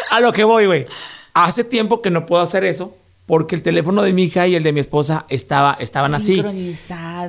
A 0.09 0.19
lo 0.19 0.33
que 0.33 0.44
voy, 0.44 0.65
güey. 0.65 0.85
Hace 1.33 1.63
tiempo 1.63 2.01
que 2.01 2.09
no 2.09 2.25
puedo 2.25 2.41
hacer 2.41 2.65
eso 2.65 2.97
porque 3.31 3.56
el 3.56 3.62
teléfono 3.62 4.01
de 4.01 4.12
mi 4.12 4.24
hija 4.24 4.45
y 4.45 4.56
el 4.56 4.63
de 4.63 4.74
mi 4.74 4.81
esposa 4.81 5.25
estaba, 5.30 5.78
estaban 5.80 6.13
así. 6.13 6.44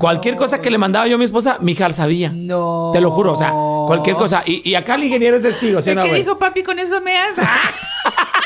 Cualquier 0.00 0.34
cosa 0.34 0.60
que 0.60 0.68
le 0.68 0.76
mandaba 0.76 1.06
yo 1.06 1.14
a 1.14 1.18
mi 1.18 1.24
esposa, 1.24 1.58
mi 1.60 1.72
hija 1.72 1.86
lo 1.86 1.94
sabía. 1.94 2.32
No. 2.34 2.90
Te 2.92 3.00
lo 3.00 3.12
juro, 3.12 3.34
o 3.34 3.36
sea, 3.36 3.52
cualquier 3.86 4.16
cosa. 4.16 4.42
Y, 4.44 4.68
y 4.68 4.74
acá 4.74 4.96
el 4.96 5.04
ingeniero 5.04 5.36
es 5.36 5.44
testigo, 5.44 5.80
¿sí 5.80 5.94
no, 5.94 6.02
¿Qué 6.02 6.14
dijo 6.14 6.36
papi 6.40 6.64
con 6.64 6.80
eso 6.80 7.00
me 7.02 7.16
hace? 7.16 7.42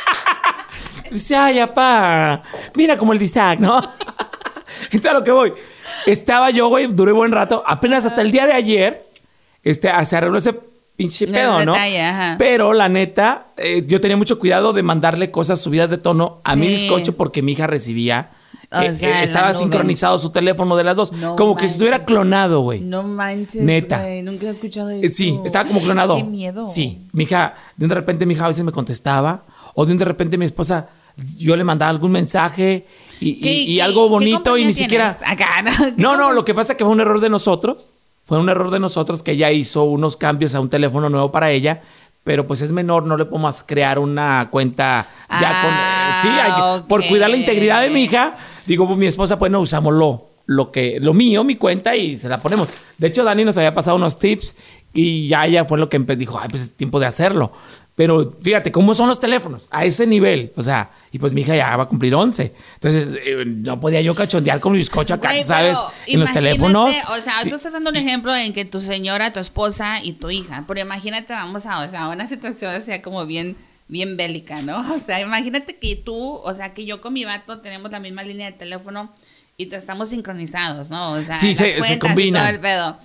Dice, 1.11 1.35
ay, 1.35 1.61
apá, 1.61 2.43
mira 2.75 2.99
como 2.99 3.15
el 3.15 3.19
disac, 3.19 3.59
¿no? 3.59 3.79
Entonces 4.91 5.11
a 5.11 5.15
lo 5.15 5.25
que 5.25 5.33
voy. 5.33 5.55
Estaba 6.05 6.51
yo, 6.51 6.69
güey, 6.69 6.89
duré 6.89 7.13
buen 7.13 7.33
rato. 7.33 7.65
Apenas 7.67 8.05
hasta 8.05 8.21
el 8.21 8.33
día 8.33 8.45
de 8.45 8.53
ayer, 8.53 9.07
este, 9.63 9.91
se 10.05 10.15
arregló 10.15 10.37
ese 10.37 10.55
pinche 10.97 11.27
pedo, 11.27 11.65
¿no? 11.65 11.75
ajá. 11.75 12.37
Pero 12.39 12.73
la 12.73 12.89
neta, 12.89 13.47
eh, 13.57 13.85
yo 13.87 14.01
tenía 14.01 14.17
mucho 14.17 14.39
cuidado 14.39 14.73
de 14.73 14.83
mandarle 14.83 15.31
cosas 15.31 15.61
subidas 15.61 15.91
de 15.91 15.99
tono 15.99 16.41
a 16.45 16.57
mi 16.57 16.69
bizcocho 16.69 17.17
porque 17.17 17.43
mi 17.43 17.53
hija 17.53 17.67
recibía. 17.67 18.31
Eh, 18.73 18.93
sea, 18.93 19.21
eh, 19.21 19.25
estaba 19.25 19.55
sincronizado 19.55 20.19
su 20.19 20.31
teléfono 20.31 20.77
de 20.77 20.83
las 20.83 20.97
dos. 20.97 21.13
No 21.13 21.37
como 21.37 21.55
que 21.55 21.67
si 21.69 21.73
estuviera 21.75 22.05
clonado, 22.05 22.63
güey. 22.63 22.81
No 22.81 23.05
manches, 23.05 23.63
Neta. 23.63 24.05
Nunca 24.25 24.47
he 24.47 24.51
escuchado 24.51 24.91
eso. 24.91 25.15
Sí, 25.15 25.39
estaba 25.45 25.67
como 25.67 25.81
clonado. 25.81 26.17
Qué 26.17 26.25
miedo. 26.25 26.67
Sí, 26.67 26.99
mi 27.13 27.25
hija, 27.25 27.55
de 27.77 27.85
un 27.85 27.89
de 27.91 27.95
repente 27.95 28.27
mi 28.27 28.35
hija 28.35 28.45
a 28.47 28.49
veces 28.49 28.65
me 28.65 28.73
contestaba, 28.73 29.45
o 29.75 29.87
de 29.87 29.93
un 29.93 29.99
de 29.99 30.05
repente 30.05 30.37
mi 30.37 30.47
esposa, 30.47 30.89
yo 31.39 31.55
le 31.55 31.63
mandaba 31.63 31.91
algún 31.91 32.11
mensaje 32.11 32.87
y, 33.21 33.29
y- 33.31 33.41
¿Qué- 33.41 33.53
y 33.53 33.75
qué- 33.77 33.83
algo 33.83 34.09
bonito 34.09 34.59
y 34.59 34.65
ni 34.65 34.75
siquiera... 34.75 35.17
Acá, 35.25 35.63
¿no? 35.63 35.71
¿Qué 35.71 35.95
No, 35.97 36.17
no, 36.17 36.33
lo 36.33 36.45
que 36.45 36.53
pasa 36.55 36.73
es 36.73 36.79
que 36.79 36.85
fue 36.85 36.93
un 36.93 37.01
error 37.01 37.21
de 37.21 37.29
nosotros. 37.31 37.93
Fue 38.27 38.39
un 38.39 38.49
error 38.51 38.71
de 38.71 38.79
nosotros 38.81 39.23
que 39.23 39.33
ella 39.33 39.51
hizo 39.53 39.85
unos 39.85 40.17
cambios 40.19 40.55
a 40.55 40.61
un 40.61 40.69
teléfono 40.69 41.09
nuevo 41.09 41.33
para 41.33 41.51
ella. 41.51 41.81
Pero 42.25 42.45
pues 42.45 42.61
es 42.61 42.73
menor, 42.73 43.05
no 43.07 43.17
le 43.17 43.25
podemos 43.25 43.63
crear 43.65 44.01
una 44.01 44.49
cuenta 44.51 45.09
ya 45.31 45.49
con. 45.63 45.71
Ah, 45.73 46.19
sí, 46.21 46.29
hay 46.29 46.51
que- 46.83 46.89
por 46.89 47.07
cuidar 47.07 47.31
la 47.31 47.37
integridad 47.37 47.83
de 47.83 47.91
mi 47.91 48.03
hija. 48.03 48.37
Digo, 48.67 48.85
pues 48.87 48.99
mi 48.99 49.07
esposa, 49.07 49.39
pues 49.39 49.53
no 49.53 49.61
usamos 49.61 49.95
lo, 49.95 50.27
lo 50.47 50.73
que, 50.73 50.99
lo 51.01 51.15
mío, 51.15 51.45
mi 51.45 51.55
cuenta, 51.55 51.95
y 51.95 52.17
se 52.19 52.29
la 52.29 52.43
ponemos. 52.43 52.67
De 52.99 53.07
hecho, 53.07 53.23
Dani 53.23 53.45
nos 53.45 53.57
había 53.59 53.73
pasado 53.73 53.95
unos 53.95 54.19
tips 54.19 54.57
y 54.93 55.29
ya 55.29 55.47
ella 55.47 55.67
fue 55.67 55.79
lo 55.79 55.89
que 55.89 56.01
dijo, 56.01 56.37
ay, 56.43 56.49
pues 56.49 56.63
es 56.63 56.75
tiempo 56.75 56.99
de 56.99 57.07
hacerlo. 57.07 57.53
Pero 57.97 58.37
fíjate, 58.43 58.71
¿cómo 58.71 58.93
son 58.95 59.09
los 59.09 59.19
teléfonos? 59.19 59.63
A 59.71 59.87
ese 59.87 60.07
nivel. 60.07 60.53
O 60.55 60.63
sea, 60.63 60.91
y 61.13 61.19
pues 61.19 61.33
mi 61.33 61.41
hija 61.41 61.57
ya 61.57 61.75
va 61.77 61.85
a 61.85 61.89
cumplir 61.89 62.15
11. 62.15 62.53
Entonces, 62.75 63.19
eh, 63.25 63.45
no 63.47 63.81
podía 63.81 64.03
yo 64.03 64.15
cachondear 64.15 64.61
con 64.61 64.73
mi 64.73 64.79
bizcocho 64.79 65.15
acá, 65.15 65.31
¿sabes? 65.43 65.79
En 66.07 66.21
los 66.21 66.31
teléfonos. 66.31 66.95
O 67.11 67.23
sea, 67.23 67.37
tú 67.49 67.55
estás 67.55 67.73
dando 67.73 67.89
un 67.91 67.97
ejemplo 67.97 68.35
en 68.37 68.53
que 68.53 68.67
tu 68.67 68.81
señora, 68.83 69.33
tu 69.33 69.41
esposa 69.41 70.01
y 70.03 70.13
tu 70.13 70.31
hija. 70.31 70.65
Pero 70.69 70.81
imagínate, 70.81 71.33
vamos 71.33 71.65
a, 71.65 71.81
o 71.81 71.89
sea, 71.89 72.09
una 72.09 72.27
situación 72.27 72.75
o 72.75 72.81
sea, 72.83 73.01
como 73.01 73.25
bien, 73.25 73.57
bien 73.89 74.19
bélica, 74.19 74.61
¿no? 74.61 74.81
O 74.95 74.99
sea, 75.01 75.19
imagínate 75.21 75.77
que 75.77 75.97
tú, 75.97 76.15
o 76.35 76.53
sea, 76.55 76.75
que 76.75 76.85
yo 76.85 77.01
con 77.01 77.15
mi 77.15 77.25
vato 77.25 77.61
tenemos 77.61 77.91
la 77.91 77.99
misma 78.01 78.23
línea 78.25 78.51
de 78.51 78.59
teléfono 78.59 79.11
y 79.57 79.73
estamos 79.75 80.11
sincronizados, 80.11 80.91
¿no? 80.91 81.13
O 81.13 81.23
sea, 81.23 81.35
Sí, 81.37 81.49
las 81.55 81.57
se- 81.57 81.83
se 81.83 81.95
y 81.95 81.99
combinan. 81.99 82.43
todo 82.43 82.55
el 82.55 82.61
pedo. 82.61 82.99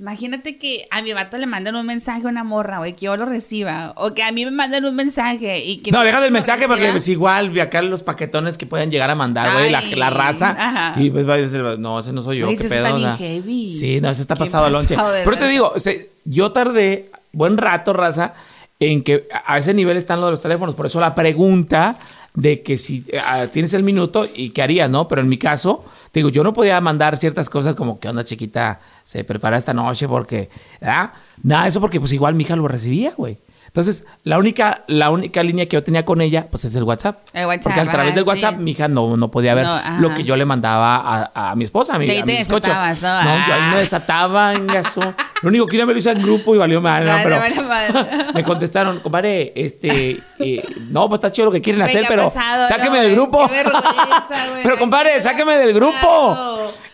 Imagínate 0.00 0.58
que 0.58 0.86
a 0.92 1.02
mi 1.02 1.12
vato 1.12 1.38
le 1.38 1.46
mandan 1.46 1.74
un 1.74 1.84
mensaje 1.84 2.24
a 2.24 2.28
una 2.30 2.44
morra, 2.44 2.78
güey, 2.78 2.92
que 2.94 3.06
yo 3.06 3.16
lo 3.16 3.26
reciba. 3.26 3.94
O 3.96 4.14
que 4.14 4.22
a 4.22 4.30
mí 4.30 4.44
me 4.44 4.52
manden 4.52 4.84
un 4.84 4.94
mensaje 4.94 5.58
y 5.64 5.78
que. 5.78 5.90
No, 5.90 6.04
deja 6.04 6.20
del 6.20 6.30
mensaje 6.30 6.68
porque 6.68 6.82
reciba. 6.82 6.92
pues 6.92 7.08
igual 7.08 7.50
vi 7.50 7.58
acá 7.58 7.82
los 7.82 8.04
paquetones 8.04 8.56
que 8.56 8.64
pueden 8.64 8.92
llegar 8.92 9.10
a 9.10 9.16
mandar, 9.16 9.52
güey, 9.52 9.72
la, 9.72 9.80
la 9.80 10.10
raza. 10.10 10.50
ajá. 10.50 11.02
Y 11.02 11.10
pues 11.10 11.28
va 11.28 11.34
a 11.34 11.38
decir, 11.38 11.60
no, 11.80 11.98
ese 11.98 12.12
no 12.12 12.22
soy 12.22 12.38
yo, 12.38 12.48
qué 12.48 12.56
pedo. 12.56 12.86
está 12.86 12.96
bien 12.96 13.16
heavy. 13.16 13.66
Sí, 13.66 14.00
no, 14.00 14.08
ese 14.08 14.22
está 14.22 14.34
Qué 14.34 14.40
pasado 14.40 14.66
al 14.66 14.72
lonche. 14.72 14.96
Pero 15.24 15.36
te 15.36 15.48
digo, 15.48 15.72
o 15.74 15.80
sea, 15.80 15.94
yo 16.24 16.52
tardé 16.52 17.10
buen 17.32 17.56
rato, 17.56 17.92
raza, 17.92 18.34
en 18.78 19.02
que 19.02 19.26
a 19.46 19.58
ese 19.58 19.74
nivel 19.74 19.96
están 19.96 20.20
los 20.20 20.28
de 20.28 20.30
los 20.30 20.42
teléfonos. 20.42 20.76
Por 20.76 20.86
eso 20.86 21.00
la 21.00 21.16
pregunta 21.16 21.98
de 22.34 22.62
que 22.62 22.78
si 22.78 23.04
ah, 23.24 23.48
tienes 23.52 23.74
el 23.74 23.82
minuto 23.82 24.28
y 24.32 24.50
qué 24.50 24.62
harías, 24.62 24.88
¿no? 24.88 25.08
Pero 25.08 25.22
en 25.22 25.28
mi 25.28 25.38
caso, 25.38 25.84
te 26.12 26.20
digo, 26.20 26.28
yo 26.28 26.44
no 26.44 26.52
podía 26.52 26.80
mandar 26.80 27.16
ciertas 27.16 27.50
cosas 27.50 27.74
como 27.74 27.98
que 27.98 28.08
onda 28.08 28.22
chiquita 28.22 28.78
se 29.08 29.24
prepara 29.24 29.56
esta 29.56 29.72
noche 29.72 30.06
porque, 30.06 30.50
¿ah? 30.82 31.12
Nada, 31.42 31.66
eso 31.66 31.80
porque 31.80 31.98
pues 31.98 32.12
igual 32.12 32.34
mi 32.34 32.44
hija 32.44 32.56
lo 32.56 32.68
recibía, 32.68 33.12
güey. 33.16 33.38
Entonces, 33.68 34.04
la 34.24 34.38
única, 34.38 34.82
la 34.86 35.10
única 35.10 35.42
línea 35.42 35.66
que 35.66 35.76
yo 35.76 35.82
tenía 35.84 36.04
con 36.04 36.20
ella, 36.22 36.46
pues 36.50 36.64
es 36.64 36.74
el 36.74 36.82
WhatsApp. 36.84 37.18
El 37.34 37.46
WhatsApp, 37.46 37.64
Porque 37.64 37.80
a 37.80 37.84
través 37.84 38.08
ajá, 38.08 38.14
del 38.16 38.24
WhatsApp 38.24 38.54
sí. 38.56 38.62
mi 38.62 38.70
hija 38.70 38.88
no, 38.88 39.16
no 39.18 39.30
podía 39.30 39.54
ver 39.54 39.66
No, 39.66 39.80
lo 40.00 40.14
que 40.14 40.24
yo 40.24 40.36
le 40.36 40.44
mandaba 40.46 40.96
a, 41.34 41.50
a 41.50 41.54
mi 41.54 41.64
esposa, 41.64 41.94
a 41.94 41.98
mi, 41.98 42.06
te 42.06 42.22
bizcocho. 42.22 42.70
desatabas, 42.70 43.02
¿no? 43.02 43.24
No, 43.24 43.46
yo 43.46 43.54
ahí 43.54 43.60
Ah. 43.62 43.70
me 43.72 43.78
desataba, 43.78 44.54
engaso. 44.54 45.14
Lo 45.42 45.48
único 45.50 45.66
que 45.66 45.76
una 45.76 45.84
vez 45.84 45.94
lo 45.94 45.98
hice 46.00 46.10
en 46.18 46.22
grupo 46.22 46.54
y 46.54 46.58
valió 46.58 46.80
mal, 46.80 47.04
¿no? 47.04 47.10
Vale, 47.12 47.22
Pero 47.24 47.38
vale, 47.38 47.92
vale. 47.92 48.24
me 48.34 48.42
contestaron, 48.42 49.00
compadre, 49.00 49.52
este, 49.54 50.18
eh, 50.38 50.62
no, 50.90 51.06
pues 51.08 51.18
está 51.18 51.30
chido 51.30 51.46
lo 51.46 51.52
que 51.52 51.60
quieren 51.60 51.82
hacer, 51.82 52.06
pero 52.08 52.24
pesado, 52.24 52.66
sáqueme 52.68 52.96
¿no, 52.96 53.02
del 53.04 53.12
grupo. 53.14 53.48
Qué 53.48 53.54
vergüenza, 53.54 53.86
güey. 54.50 54.62
pero 54.62 54.78
compadre, 54.78 55.20
sáqueme 55.20 55.56
del 55.58 55.74
grupo. 55.74 55.94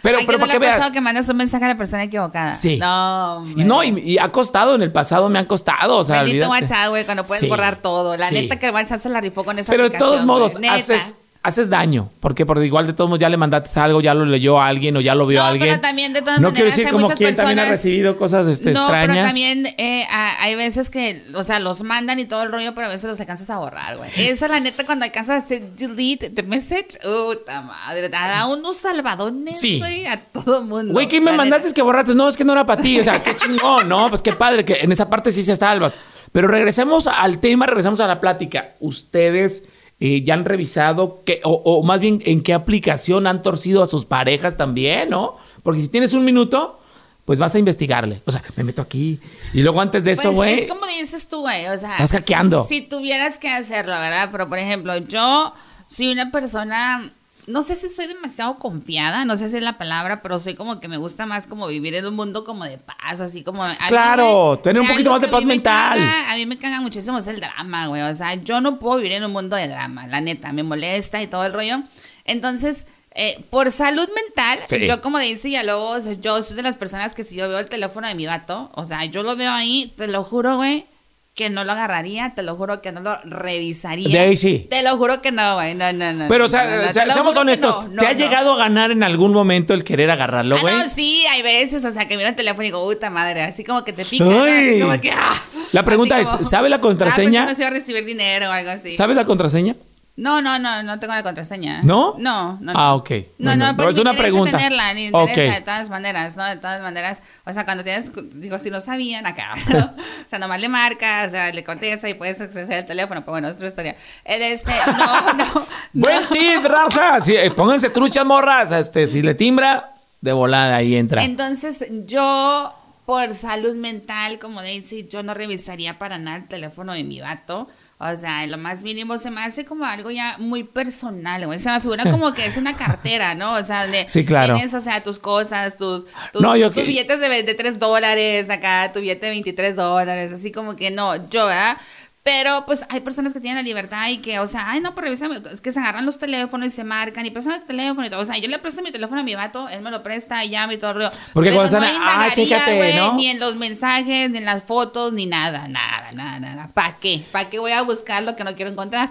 Pero, 0.02 0.18
¿A 0.18 0.21
pero 0.26 0.38
para 0.38 0.52
que 0.52 0.59
pasado 0.61 0.80
veas. 0.80 0.92
que 0.92 1.00
mandas 1.00 1.28
un 1.28 1.37
mensaje 1.37 1.64
a 1.64 1.68
la 1.68 1.76
persona 1.76 2.04
equivocada. 2.05 2.53
Sí. 2.53 2.77
No, 2.79 3.45
Y 3.57 3.65
no, 3.65 3.83
y, 3.85 3.99
y 4.01 4.19
ha 4.19 4.31
costado, 4.31 4.75
en 4.75 4.83
el 4.83 4.93
pasado 4.93 5.29
me 5.29 5.39
han 5.39 5.47
costado, 5.47 5.99
o 5.99 6.05
sea, 6.05 6.23
Bendito. 6.23 6.49
WhatsApp, 6.49 6.89
güey, 6.91 7.05
cuando 7.05 7.25
puedes 7.25 7.41
Sí. 7.41 7.49
borrar 7.49 7.77
todo. 7.77 8.17
La 8.17 8.29
Sí. 8.29 8.35
neta 8.37 8.59
que 8.59 8.67
el 8.67 8.73
WhatsApp 8.75 9.01
se 9.01 9.09
la 9.09 9.21
rifó 9.21 9.45
con 9.45 9.59
esa 9.59 9.71
Pero 9.73 9.89
de 9.89 9.99
todos 9.99 10.25
modos, 10.25 10.57
haces, 10.71 11.15
haces 11.45 11.71
daño. 11.71 12.11
Porque 12.21 12.45
por 12.47 12.61
igual 12.65 12.87
de 12.89 12.95
todos 12.95 13.09
modos 13.09 13.21
ya 13.21 13.29
le 13.29 13.37
mandaste 13.37 13.79
algo, 13.79 14.01
ya 14.01 14.15
lo 14.15 14.25
leyó 14.25 14.61
a 14.61 14.67
alguien 14.67 14.97
o 14.97 15.01
ya 15.01 15.15
lo 15.15 15.27
vio 15.27 15.41
No, 15.41 15.45
a 15.45 15.49
alguien. 15.51 15.69
pero 15.69 15.81
también 15.81 16.13
de 16.13 16.21
todas 16.23 16.41
no 16.41 16.49
maneras 16.49 16.55
quiero 16.57 16.71
decir 16.71 16.87
hay 16.87 16.93
como 16.93 17.03
muchas 17.05 17.19
quien 17.19 17.37
también 17.37 17.59
ha 17.61 17.69
recibido 17.69 18.17
cosas 18.17 18.47
este, 18.49 18.73
no, 18.73 18.81
extrañas. 18.81 19.15
pero 19.15 19.27
también 19.27 19.67
eh, 19.79 20.07
a- 20.11 20.43
hay 20.43 20.55
veces 20.57 20.91
que, 20.91 21.23
o 21.35 21.45
sea, 21.45 21.61
los 21.61 21.83
mandan 21.83 22.19
y 22.19 22.25
todo 22.25 22.43
el 22.43 22.51
rollo, 22.51 22.75
pero 22.75 22.87
a 22.87 22.91
veces 22.91 23.11
los 23.11 23.21
alcanzas 23.21 23.49
a 23.51 23.59
borrar, 23.59 23.97
güey. 23.99 24.11
Esa 24.17 24.47
es 24.47 24.51
la 24.51 24.59
neta 24.61 24.85
cuando 24.87 25.05
alcanzas 25.05 25.45
a 25.45 25.55
delete 25.77 26.31
the 26.31 26.43
message. 26.43 26.99
Puta 27.03 27.61
madre. 27.61 28.09
Da 28.09 28.47
unos 28.47 28.79
salvadones, 28.79 29.61
Sí. 29.61 29.79
güey, 29.79 30.07
a 30.07 30.19
todo 30.19 30.63
mundo. 30.63 30.93
Güey, 30.95 31.09
¿qué 31.09 31.21
me 31.21 31.31
La 31.31 31.37
mandaste 31.37 31.67
neta. 31.67 31.75
que 31.75 31.83
borraste? 31.83 32.15
No, 32.15 32.29
es 32.29 32.37
que 32.37 32.45
no 32.45 32.53
era 32.53 32.65
para 32.65 32.81
ti. 32.83 32.99
O 32.99 33.03
sea, 33.03 33.23
qué 33.23 33.37
chingón, 33.37 33.89
¿no? 33.89 34.09
Pues 34.09 34.23
qué 34.23 34.33
padre, 34.33 34.65
que 34.65 34.79
en 34.81 34.91
esa 34.93 35.11
parte 35.11 35.31
sí 35.31 35.43
se 35.43 35.57
salvas. 35.57 35.99
Pero 36.33 36.49
regresemos 36.49 37.07
al 37.07 37.39
tema, 37.39 37.67
regresamos 37.67 38.01
a 38.01 38.07
la 38.07 38.19
plática. 38.21 38.71
Ustedes 38.81 39.63
eh, 40.07 40.23
ya 40.23 40.35
han 40.35 40.45
revisado, 40.45 41.23
qué, 41.25 41.41
o, 41.45 41.53
o 41.65 41.83
más 41.83 41.99
bien, 42.01 42.21
en 42.27 42.43
qué 42.43 42.53
aplicación 42.53 43.27
han 43.27 43.43
torcido 43.43 43.83
a 43.83 43.87
sus 43.87 44.05
parejas 44.05 44.57
también, 44.59 45.09
¿no? 45.09 45.37
Porque 45.63 45.81
si 45.81 45.89
tienes 45.89 46.13
un 46.13 46.25
minuto, 46.27 46.79
pues 47.25 47.39
vas 47.39 47.55
a 47.55 47.59
investigarle. 47.59 48.21
O 48.27 48.31
sea, 48.31 48.43
me 48.57 48.65
meto 48.65 48.83
aquí. 48.83 49.19
Y 49.55 49.63
luego 49.63 49.81
antes 49.81 50.05
de 50.05 50.13
eso, 50.13 50.25
Pues, 50.25 50.37
güey. 50.37 50.55
es 50.61 50.71
como 50.71 50.87
dices 50.87 51.27
tú, 51.27 51.41
güey. 51.41 51.69
O 51.69 51.79
sea, 51.79 51.93
Estás 51.93 52.13
hackeando. 52.13 52.65
Si 52.65 52.83
tuvieras 52.83 53.39
que 53.39 53.49
hacerlo, 53.49 53.93
¿verdad? 53.95 54.29
Pero, 54.31 54.47
por 54.49 54.59
ejemplo, 54.59 54.95
yo 54.99 55.55
soy 55.89 56.13
una 56.13 56.31
persona. 56.31 57.11
No 57.47 57.61
sé 57.63 57.75
si 57.77 57.89
soy 57.91 58.07
demasiado 58.07 58.59
confiada, 58.59 59.25
no 59.25 59.37
sé 59.37 59.49
si 59.49 59.57
es 59.59 59.63
la 59.63 59.77
palabra, 59.79 60.23
pero 60.23 60.41
soy 60.41 60.55
como 60.55 60.81
que 60.81 60.89
me 60.89 60.97
gusta 60.97 61.27
más 61.27 61.47
como 61.47 61.67
vivir 61.67 61.95
en 61.95 62.07
un 62.07 62.15
mundo 62.17 62.43
como 62.45 62.65
de 62.65 62.79
paz, 62.79 63.21
así 63.21 63.43
como... 63.43 63.65
Claro, 63.89 64.59
tener 64.63 64.81
un 64.81 64.89
poquito 64.89 65.11
más 65.11 65.21
de 65.21 65.29
paz 65.29 65.45
mental. 65.45 65.99
caga- 65.99 66.33
a 66.33 66.37
mí 66.37 66.47
me 66.47 66.57
caga 66.57 66.81
muchísimo 66.81 67.19
es 67.19 67.27
el 67.27 67.41
drama, 67.41 67.87
güey. 67.89 68.03
O 68.03 68.15
sea, 68.15 68.35
yo 68.35 68.61
no 68.61 68.79
puedo 68.79 68.97
vivir 68.97 69.13
en 69.13 69.25
un 69.25 69.33
mundo 69.33 69.57
de 69.57 69.69
drama, 69.69 70.07
la 70.07 70.21
neta, 70.21 70.53
me 70.53 70.63
molesta 70.63 71.23
y 71.23 71.27
todo 71.27 71.45
el 71.45 71.53
rollo. 71.53 71.83
Entonces, 72.25 72.87
eh, 73.15 73.45
por 73.51 73.71
salud 73.71 74.09
mental, 74.25 74.59
Sí. 74.69 74.87
yo 74.87 75.01
como 75.01 75.19
dice 75.19 75.49
Villalobos, 75.49 76.09
yo 76.21 76.43
soy 76.43 76.57
de 76.57 76.63
las 76.63 76.77
personas 76.77 77.15
que 77.15 77.25
si 77.25 77.37
yo 77.37 77.49
veo 77.49 77.59
el 77.59 77.69
teléfono 77.69 78.09
de 78.09 78.15
mi 78.15 78.27
vato, 78.27 78.71
o 78.75 78.85
sea, 78.85 79.05
yo 79.05 79.23
lo 79.23 79.37
veo 79.37 79.53
ahí, 79.53 79.93
te 79.97 80.07
lo 80.09 80.25
juro, 80.25 80.57
güey, 80.57 80.87
que 81.35 81.50
no 81.50 81.64
lo 81.64 81.73
agarraría, 81.73 82.33
te 82.37 82.43
lo 82.45 82.55
juro 82.55 82.81
que 82.81 82.93
no 82.93 83.00
lo 83.00 83.19
revisaría. 83.25 84.09
De 84.09 84.19
ahí 84.21 84.37
sí. 84.37 84.69
Te 84.71 84.85
lo 84.85 84.97
juro 84.97 85.21
que 85.21 85.33
no, 85.33 85.55
güey, 85.57 85.75
no, 85.75 85.93
no, 85.93 86.12
no. 86.12 86.29
Pero, 86.29 86.45
o 86.45 86.49
sea, 86.49 86.64
no, 86.64 86.83
no, 86.87 86.93
seamos 86.93 87.37
honestos, 87.37 87.91
no, 87.91 88.03
¿te 88.03 88.07
ha 88.07 88.12
llegado 88.12 88.53
a 88.53 88.57
ganar 88.57 88.93
en 88.93 89.03
algún 89.03 89.33
momento 89.33 89.75
el 89.75 89.83
querer 89.83 90.12
agarrarlo, 90.12 90.57
Ah, 90.57 90.61
güey? 90.61 90.73
no, 90.73 90.85
sí, 90.85 91.25
hay 91.26 91.43
veces, 91.43 91.85
o 91.85 91.91
sea, 91.91 92.07
que 92.07 92.17
miro 92.17 92.29
el 92.29 92.37
teléfono 92.37 92.62
y 92.62 92.67
digo, 92.67 92.85
puta 92.88 93.11
madre, 93.11 93.43
así 93.43 93.64
como 93.64 93.83
que 93.85 93.93
te 93.93 94.05
pica, 94.05 94.25
como 94.25 95.00
que, 95.00 95.11
ah. 95.11 95.43
La 95.73 95.85
pregunta 95.85 96.17
Así 96.17 96.37
es, 96.41 96.49
¿sabe 96.49 96.69
la 96.69 96.81
contraseña? 96.81 97.43
Ah, 97.43 97.45
pues, 97.47 97.53
no 97.53 97.57
se 97.57 97.62
iba 97.62 97.76
a 97.76 97.81
recibir 97.81 98.05
dinero 98.05 98.49
o 98.49 98.53
algo 98.53 98.71
así. 98.71 98.93
¿Sabes 98.93 99.17
la 99.17 99.25
contraseña? 99.25 99.75
No, 100.16 100.40
no, 100.40 100.61
no, 100.61 100.85
no 100.85 101.00
tengo 101.00 101.12
la 101.12 101.25
contraseña. 101.25 101.83
¿No? 101.83 102.14
No, 102.18 102.56
no. 102.61 102.73
Ah, 102.76 102.94
ok. 102.94 103.11
No, 103.38 103.50
Bueno, 103.50 103.66
no, 103.73 103.76
pero 103.76 103.90
es 103.90 103.99
una 103.99 104.12
pregunta. 104.14 104.56
tenerla, 104.56 104.94
ni 104.94 105.09
Ok. 105.12 105.28
interesa, 105.30 105.54
de 105.56 105.61
todas 105.62 105.90
maneras, 105.90 106.37
¿no? 106.37 106.44
De 106.44 106.56
todas 106.56 106.80
maneras, 106.83 107.21
o 107.44 107.52
sea, 107.52 107.64
cuando 107.64 107.83
tienes, 107.83 108.12
digo, 108.35 108.61
si 108.61 108.71
no 108.71 108.80
sabían 108.80 109.26
acá, 109.26 109.54
¿no? 109.68 109.78
o 110.25 110.28
sea, 110.28 110.38
nomás 110.38 110.61
le 110.61 110.68
marcas, 110.68 111.26
o 111.26 111.30
sea, 111.30 111.52
le 111.52 111.64
contesta 111.64 112.09
y 112.09 112.14
puedes 112.14 112.40
acceder 112.40 112.78
al 112.78 112.87
teléfono, 112.87 113.23
pero 113.23 113.33
bueno, 113.33 113.49
es 113.49 113.56
otra 113.56 113.66
historia. 113.66 113.97
Este, 114.25 114.71
no, 114.97 115.33
no. 115.35 115.66
Buen 115.92 116.28
tip, 116.28 116.64
raza. 116.64 117.21
Sí, 117.21 117.35
eh, 117.35 117.50
pónganse 117.50 117.90
truchas, 117.90 118.25
morras. 118.25 118.71
Este, 118.71 119.09
si 119.09 119.21
le 119.21 119.35
timbra, 119.35 119.94
de 120.21 120.33
volada 120.33 120.76
ahí 120.76 120.94
entra. 120.94 121.25
Entonces, 121.25 121.87
yo, 122.06 122.73
por 123.04 123.35
salud 123.35 123.75
mental, 123.75 124.38
como 124.38 124.62
dice, 124.62 125.09
yo 125.09 125.25
no 125.25 125.35
revisaría 125.35 125.99
para 125.99 126.18
nada 126.18 126.37
el 126.37 126.47
teléfono 126.47 126.92
de 126.92 127.02
mi 127.02 127.21
vato. 127.21 127.68
O 128.13 128.17
sea, 128.19 128.45
en 128.45 128.51
lo 128.51 128.59
más 128.59 128.83
mínimo 128.83 129.17
se 129.17 129.31
me 129.31 129.43
hace 129.43 129.65
como 129.65 129.87
algo 129.87 130.11
ya 130.11 130.37
muy 130.39 130.63
personal, 130.63 131.47
güey. 131.47 131.59
Se 131.59 131.71
me 131.71 131.81
figura 131.81 132.05
como 132.11 132.35
que 132.35 132.45
es 132.45 132.59
una 132.59 132.77
cartera, 132.77 133.35
¿no? 133.35 133.55
O 133.55 133.63
sea, 133.63 133.87
de 133.87 134.05
Sí, 134.07 134.27
claro. 134.27 134.55
tienes, 134.55 134.75
o 134.75 134.81
sea, 134.83 135.03
tus 135.03 135.19
cosas, 135.19 135.79
tus, 135.79 136.05
tus, 136.31 136.43
No, 136.43 136.53
tus 136.71 136.87
billetes 136.87 137.19
de, 137.19 137.43
de 137.43 137.55
3 137.55 137.79
dólares 137.79 138.51
acá, 138.51 138.91
tu 138.93 139.01
billete 139.01 139.25
de 139.25 139.31
23 139.33 139.77
dólares, 139.77 140.33
así 140.33 140.53
como 140.53 140.77
que 140.77 140.91
no, 140.91 141.17
yo, 141.31 141.47
¿verdad? 141.47 141.79
Pero 142.25 142.64
pues 142.64 142.87
hay 142.88 143.00
personas 143.00 143.35
que 143.35 143.40
tienen 143.40 143.59
la 143.59 143.62
libertad 143.62 144.09
y 144.09 144.16
que, 144.16 144.38
o 144.38 144.47
sea, 144.47 144.71
ay, 144.71 144.81
no, 144.81 144.95
pero 144.95 145.09
revísame, 145.09 145.40
es 145.52 145.61
que 145.61 145.71
se 145.71 145.78
agarran 145.78 146.07
los 146.07 146.19
teléfonos 146.19 146.66
y 146.69 146.71
se 146.71 146.83
marcan 146.83 147.26
y 147.26 147.31
préstame 147.31 147.61
tu 147.61 147.66
teléfono 147.66 148.07
y 148.07 148.09
todo. 148.09 148.23
O 148.23 148.25
sea, 148.25 148.38
yo 148.38 148.49
le 148.49 148.59
presto 148.59 148.81
mi 148.83 148.90
teléfono 148.90 149.21
a 149.21 149.25
mi 149.25 149.35
vato, 149.35 149.69
él 149.69 149.83
me 149.83 149.90
lo 149.90 150.02
presta 150.02 150.43
y 150.43 150.49
llama 150.49 150.73
y 150.73 150.78
todo 150.78 150.93
el 150.93 150.97
rollo. 150.97 151.11
Porque 151.35 151.50
Pero 151.50 151.61
cuando 151.61 151.81
no 151.81 151.85
están, 151.85 152.02
ah, 152.02 152.28
chécate, 152.35 152.95
¿no? 152.97 153.12
Ni 153.16 153.26
en 153.26 153.38
los 153.40 153.57
mensajes, 153.57 154.31
ni 154.31 154.38
en 154.38 154.47
las 154.47 154.64
fotos, 154.64 155.12
ni 155.12 155.26
nada, 155.26 155.69
nada, 155.69 156.12
nada, 156.12 156.40
nada. 156.40 156.71
¿Para 156.73 156.97
qué? 156.97 157.23
¿Para 157.31 157.50
qué 157.50 157.59
voy 157.59 157.73
a 157.73 157.83
buscar 157.83 158.23
lo 158.23 158.35
que 158.37 158.45
no 158.45 158.54
quiero 158.54 158.71
encontrar? 158.71 159.11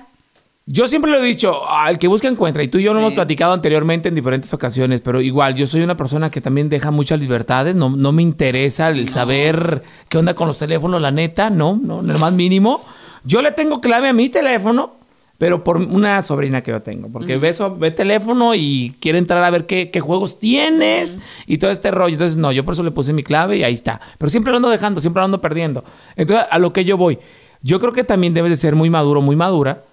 Yo 0.65 0.87
siempre 0.87 1.11
lo 1.11 1.19
he 1.19 1.23
dicho, 1.23 1.69
al 1.69 1.99
que 1.99 2.07
busca 2.07 2.27
encuentra. 2.29 2.63
Y 2.63 2.69
tú 2.69 2.79
y 2.79 2.83
yo 2.83 2.93
lo 2.93 2.99
Sí. 2.99 3.03
hemos 3.05 3.13
platicado 3.13 3.53
anteriormente 3.53 4.09
en 4.09 4.15
diferentes 4.15 4.51
ocasiones, 4.53 5.01
pero 5.01 5.21
igual, 5.21 5.53
yo 5.53 5.67
soy 5.67 5.81
una 5.81 5.97
persona 5.97 6.31
que 6.31 6.41
también 6.41 6.67
deja 6.69 6.89
muchas 6.89 7.19
libertades. 7.19 7.75
No, 7.75 7.89
no 7.89 8.11
me 8.11 8.23
interesa 8.23 8.87
el 8.87 9.11
saber 9.11 9.83
qué 10.09 10.17
onda 10.17 10.33
con 10.33 10.47
los 10.47 10.57
teléfonos, 10.57 10.99
la 11.01 11.11
neta, 11.11 11.51
no, 11.51 11.77
no, 11.79 11.99
en 11.99 12.09
el 12.09 12.17
más 12.17 12.31
mínimo. 12.33 12.83
Yo 13.23 13.41
le 13.41 13.51
tengo 13.51 13.79
clave 13.81 14.09
a 14.09 14.13
mi 14.13 14.29
teléfono, 14.29 14.93
pero 15.37 15.63
por 15.63 15.77
una 15.77 16.21
sobrina 16.21 16.61
que 16.61 16.71
yo 16.71 16.81
tengo. 16.81 17.09
Porque 17.09 17.37
ve, 17.37 17.49
eso- 17.49 17.75
ve 17.75 17.91
teléfono 17.91 18.53
y 18.55 18.95
quiere 19.01 19.17
entrar 19.17 19.43
a 19.43 19.49
ver 19.49 19.65
qué, 19.65 19.89
qué 19.89 19.99
juegos 19.99 20.39
tienes 20.39 21.17
y 21.47 21.57
todo 21.57 21.71
este 21.71 21.91
rollo. 21.91 22.13
Entonces, 22.13 22.37
no, 22.37 22.51
yo 22.51 22.63
por 22.63 22.73
eso 22.73 22.83
le 22.83 22.91
puse 22.91 23.13
mi 23.13 23.23
clave 23.23 23.57
y 23.57 23.63
ahí 23.63 23.73
está. 23.73 23.99
Pero 24.17 24.29
siempre 24.29 24.51
lo 24.51 24.57
ando 24.57 24.69
dejando, 24.69 25.01
siempre 25.01 25.21
lo 25.21 25.25
ando 25.25 25.41
perdiendo. 25.41 25.83
Entonces, 26.15 26.45
a 26.49 26.59
lo 26.59 26.71
que 26.73 26.85
yo 26.85 26.97
voy, 26.97 27.17
yo 27.61 27.79
creo 27.79 27.93
que 27.93 28.03
también 28.03 28.33
debes 28.33 28.51
de 28.51 28.57
ser 28.57 28.75
muy 28.75 28.89
maduro, 28.89 29.21
muy 29.21 29.35
madura 29.35 29.83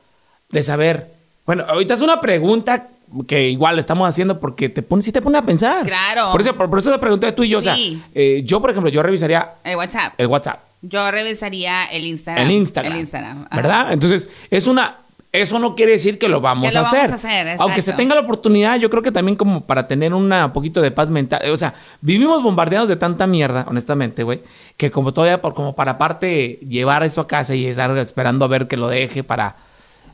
de 0.51 0.63
saber. 0.63 1.07
Bueno, 1.47 1.65
ahorita 1.69 1.95
es 1.95 2.01
una 2.01 2.21
pregunta 2.21 2.89
que 3.27 3.49
igual 3.51 3.77
estamos 3.81 4.09
haciendo 4.09 4.39
porque 4.39 4.69
te 4.69 4.83
pone, 4.83 5.03
sí 5.03 5.11
te 5.11 5.21
pone 5.23 5.39
a 5.39 5.43
pensar. 5.43 5.85
Claro. 5.85 6.31
Por 6.31 6.41
eso, 6.41 6.55
por, 6.57 6.71
por 6.71 6.79
eso 6.79 6.93
te 6.93 6.99
pregunté 6.99 7.33
tú 7.33 7.43
y 7.43 7.49
yo. 7.49 7.59
O 7.59 7.61
Sí. 7.61 7.67
sea, 7.67 8.09
eh, 8.15 8.43
yo, 8.45 8.61
por 8.61 8.71
ejemplo, 8.71 8.89
yo 8.91 9.03
revisaría 9.03 9.55
El 9.65 9.75
WhatsApp. 9.77 10.15
el 10.19 10.27
WhatsApp, 10.29 10.61
Yo 10.83 11.11
revisaría 11.11 11.85
el 11.87 12.05
Instagram. 12.07 12.45
el 12.47 12.51
Instagram. 12.53 12.93
El 12.95 13.01
Instagram. 13.01 13.47
¿Verdad? 13.55 13.93
Entonces, 13.93 14.29
es 14.51 14.67
una. 14.67 14.97
Eso 15.33 15.61
no 15.61 15.77
quiere 15.77 15.93
decir 15.93 16.19
que 16.19 16.29
lo 16.29 16.41
vamos, 16.41 16.67
Que 16.67 16.75
lo 16.75 16.81
a, 16.81 16.83
hacer. 16.83 16.99
vamos 17.03 17.13
a 17.13 17.15
hacer, 17.15 17.47
exacto. 17.47 17.63
Aunque 17.63 17.83
se 17.83 17.93
tenga 17.93 18.17
la 18.17 18.23
oportunidad, 18.23 18.77
yo 18.81 18.91
creo 18.91 19.01
que 19.01 19.13
también 19.13 19.37
como 19.37 19.61
para 19.61 19.87
tener 19.87 20.13
una 20.13 20.47
un 20.47 20.53
poquito 20.53 20.81
de 20.81 20.91
paz 20.91 21.09
mental. 21.11 21.49
O 21.51 21.57
sea, 21.57 21.73
vivimos 22.01 22.43
bombardeados 22.43 22.89
de 22.89 22.97
tanta 22.97 23.29
mierda, 23.29 23.65
honestamente, 23.69 24.25
güey, 24.25 24.41
que 24.77 24.91
como 24.91 25.13
todavía 25.13 25.41
por, 25.41 25.55
como 25.55 25.77
para 25.77 25.93
aparte 25.93 26.59
llevar 26.69 27.05
eso 27.05 27.21
a 27.21 27.29
casa 27.29 27.55
y 27.55 27.65
estar 27.67 27.97
esperando 27.99 28.45
a 28.45 28.49
ver 28.49 28.67
que 28.67 28.77
lo 28.77 28.89
deje 28.89 29.23
para. 29.23 29.55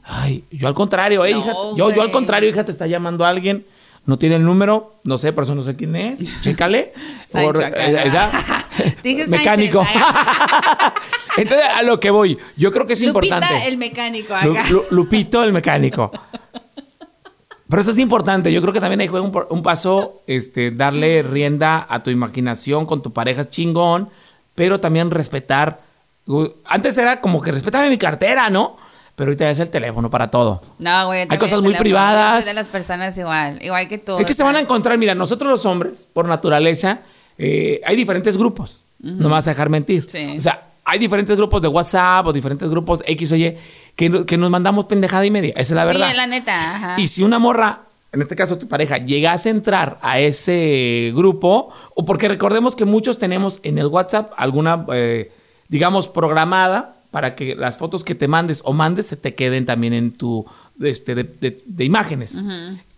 Ay, 0.04 0.44
yo 0.50 0.68
al 0.68 0.74
contrario, 0.74 1.24
eh, 1.24 1.32
No, 1.32 1.38
hija. 1.40 1.52
Yo, 1.76 1.90
yo 1.92 2.02
al 2.02 2.10
contrario, 2.10 2.50
hija, 2.50 2.64
te 2.66 2.72
está 2.72 2.86
llamando 2.86 3.24
alguien. 3.24 3.64
No 4.04 4.18
tiene 4.18 4.36
el 4.36 4.44
número, 4.44 4.92
no 5.02 5.16
sé, 5.18 5.32
por 5.32 5.44
eso 5.44 5.54
no 5.54 5.62
sé 5.64 5.74
quién 5.76 5.96
es. 5.96 6.24
Chécale. 6.42 6.92
Por- 7.32 7.60
eh, 7.62 8.02
esa- 8.04 8.65
Dije 9.02 9.26
mecánico. 9.28 9.86
Entonces, 11.36 11.66
a 11.74 11.82
lo 11.82 12.00
que 12.00 12.10
voy, 12.10 12.38
yo 12.56 12.70
creo 12.72 12.86
que 12.86 12.94
es 12.94 13.02
Lupita, 13.02 13.36
importante. 13.36 13.68
el 13.68 13.76
mecánico 13.76 14.34
Lu- 14.42 14.52
acá. 14.58 14.68
Lu- 14.70 14.84
Lupito, 14.90 15.42
el 15.42 15.52
mecánico. 15.52 16.10
Pero 17.68 17.82
eso 17.82 17.90
es 17.90 17.98
importante. 17.98 18.52
Yo 18.52 18.60
creo 18.62 18.72
que 18.72 18.80
también 18.80 19.10
juega 19.10 19.26
un, 19.26 19.46
un 19.50 19.62
paso, 19.62 20.22
este, 20.26 20.70
darle 20.70 21.22
rienda 21.22 21.84
a 21.88 22.02
tu 22.02 22.10
imaginación 22.10 22.86
con 22.86 23.02
tu 23.02 23.12
pareja 23.12 23.42
es 23.42 23.50
chingón, 23.50 24.08
pero 24.54 24.80
también 24.80 25.10
respetar. 25.10 25.80
Antes 26.64 26.96
era 26.98 27.20
como 27.20 27.42
que 27.42 27.52
respetame 27.52 27.88
mi 27.90 27.98
cartera, 27.98 28.48
¿no? 28.50 28.76
Pero 29.16 29.30
ahorita 29.30 29.50
es 29.50 29.58
el 29.60 29.70
teléfono 29.70 30.10
para 30.10 30.30
todo. 30.30 30.62
No, 30.78 31.06
güey. 31.06 31.22
también 31.22 31.40
cosas 31.40 31.62
muy 31.62 31.74
privadas. 31.74 32.46
de 32.46 32.54
las 32.54 32.66
personas 32.68 33.16
igual, 33.18 33.58
igual 33.62 33.88
que 33.88 33.98
tú. 33.98 34.18
Es 34.18 34.26
que 34.26 34.34
se 34.34 34.42
van 34.42 34.56
a 34.56 34.60
encontrar, 34.60 34.96
mira, 34.98 35.14
nosotros 35.14 35.50
los 35.50 35.64
hombres, 35.66 36.06
por 36.12 36.26
naturaleza, 36.26 37.00
eh, 37.38 37.80
hay 37.84 37.96
diferentes 37.96 38.36
grupos. 38.36 38.84
No 38.98 39.28
me 39.28 39.34
vas 39.34 39.46
a 39.46 39.50
dejar 39.50 39.68
mentir. 39.68 40.08
Sí. 40.10 40.36
O 40.38 40.40
sea, 40.40 40.62
hay 40.84 40.98
diferentes 40.98 41.36
grupos 41.36 41.62
de 41.62 41.68
WhatsApp 41.68 42.26
o 42.26 42.32
diferentes 42.32 42.68
grupos 42.68 43.02
X 43.06 43.32
o 43.32 43.36
Y 43.36 43.56
que 43.94 44.36
nos 44.36 44.50
mandamos 44.50 44.86
pendejada 44.86 45.24
y 45.26 45.30
media. 45.30 45.52
Esa 45.56 45.74
es 45.74 45.76
la 45.76 45.84
verdad. 45.84 46.10
Sí, 46.10 46.16
la 46.16 46.26
neta. 46.26 46.76
Ajá. 46.76 47.00
Y 47.00 47.08
si 47.08 47.22
una 47.22 47.38
morra, 47.38 47.82
en 48.12 48.20
este 48.20 48.36
caso 48.36 48.58
tu 48.58 48.68
pareja, 48.68 48.98
llegase 48.98 49.48
a 49.48 49.52
entrar 49.52 49.98
a 50.00 50.20
ese 50.20 51.12
grupo, 51.14 51.70
o 51.94 52.04
porque 52.04 52.28
recordemos 52.28 52.76
que 52.76 52.84
muchos 52.84 53.18
tenemos 53.18 53.60
en 53.62 53.78
el 53.78 53.86
WhatsApp 53.86 54.32
alguna, 54.36 54.86
eh, 54.92 55.30
digamos, 55.68 56.08
programada 56.08 56.95
para 57.10 57.34
que 57.34 57.54
las 57.54 57.76
fotos 57.78 58.04
que 58.04 58.14
te 58.14 58.28
mandes 58.28 58.60
o 58.64 58.72
mandes 58.72 59.06
se 59.06 59.16
te 59.16 59.34
queden 59.34 59.64
también 59.66 59.92
en 59.92 60.12
tu, 60.12 60.44
este, 60.82 61.14
de, 61.14 61.24
de- 61.24 61.62
de 61.64 61.84
imágenes, 61.84 62.42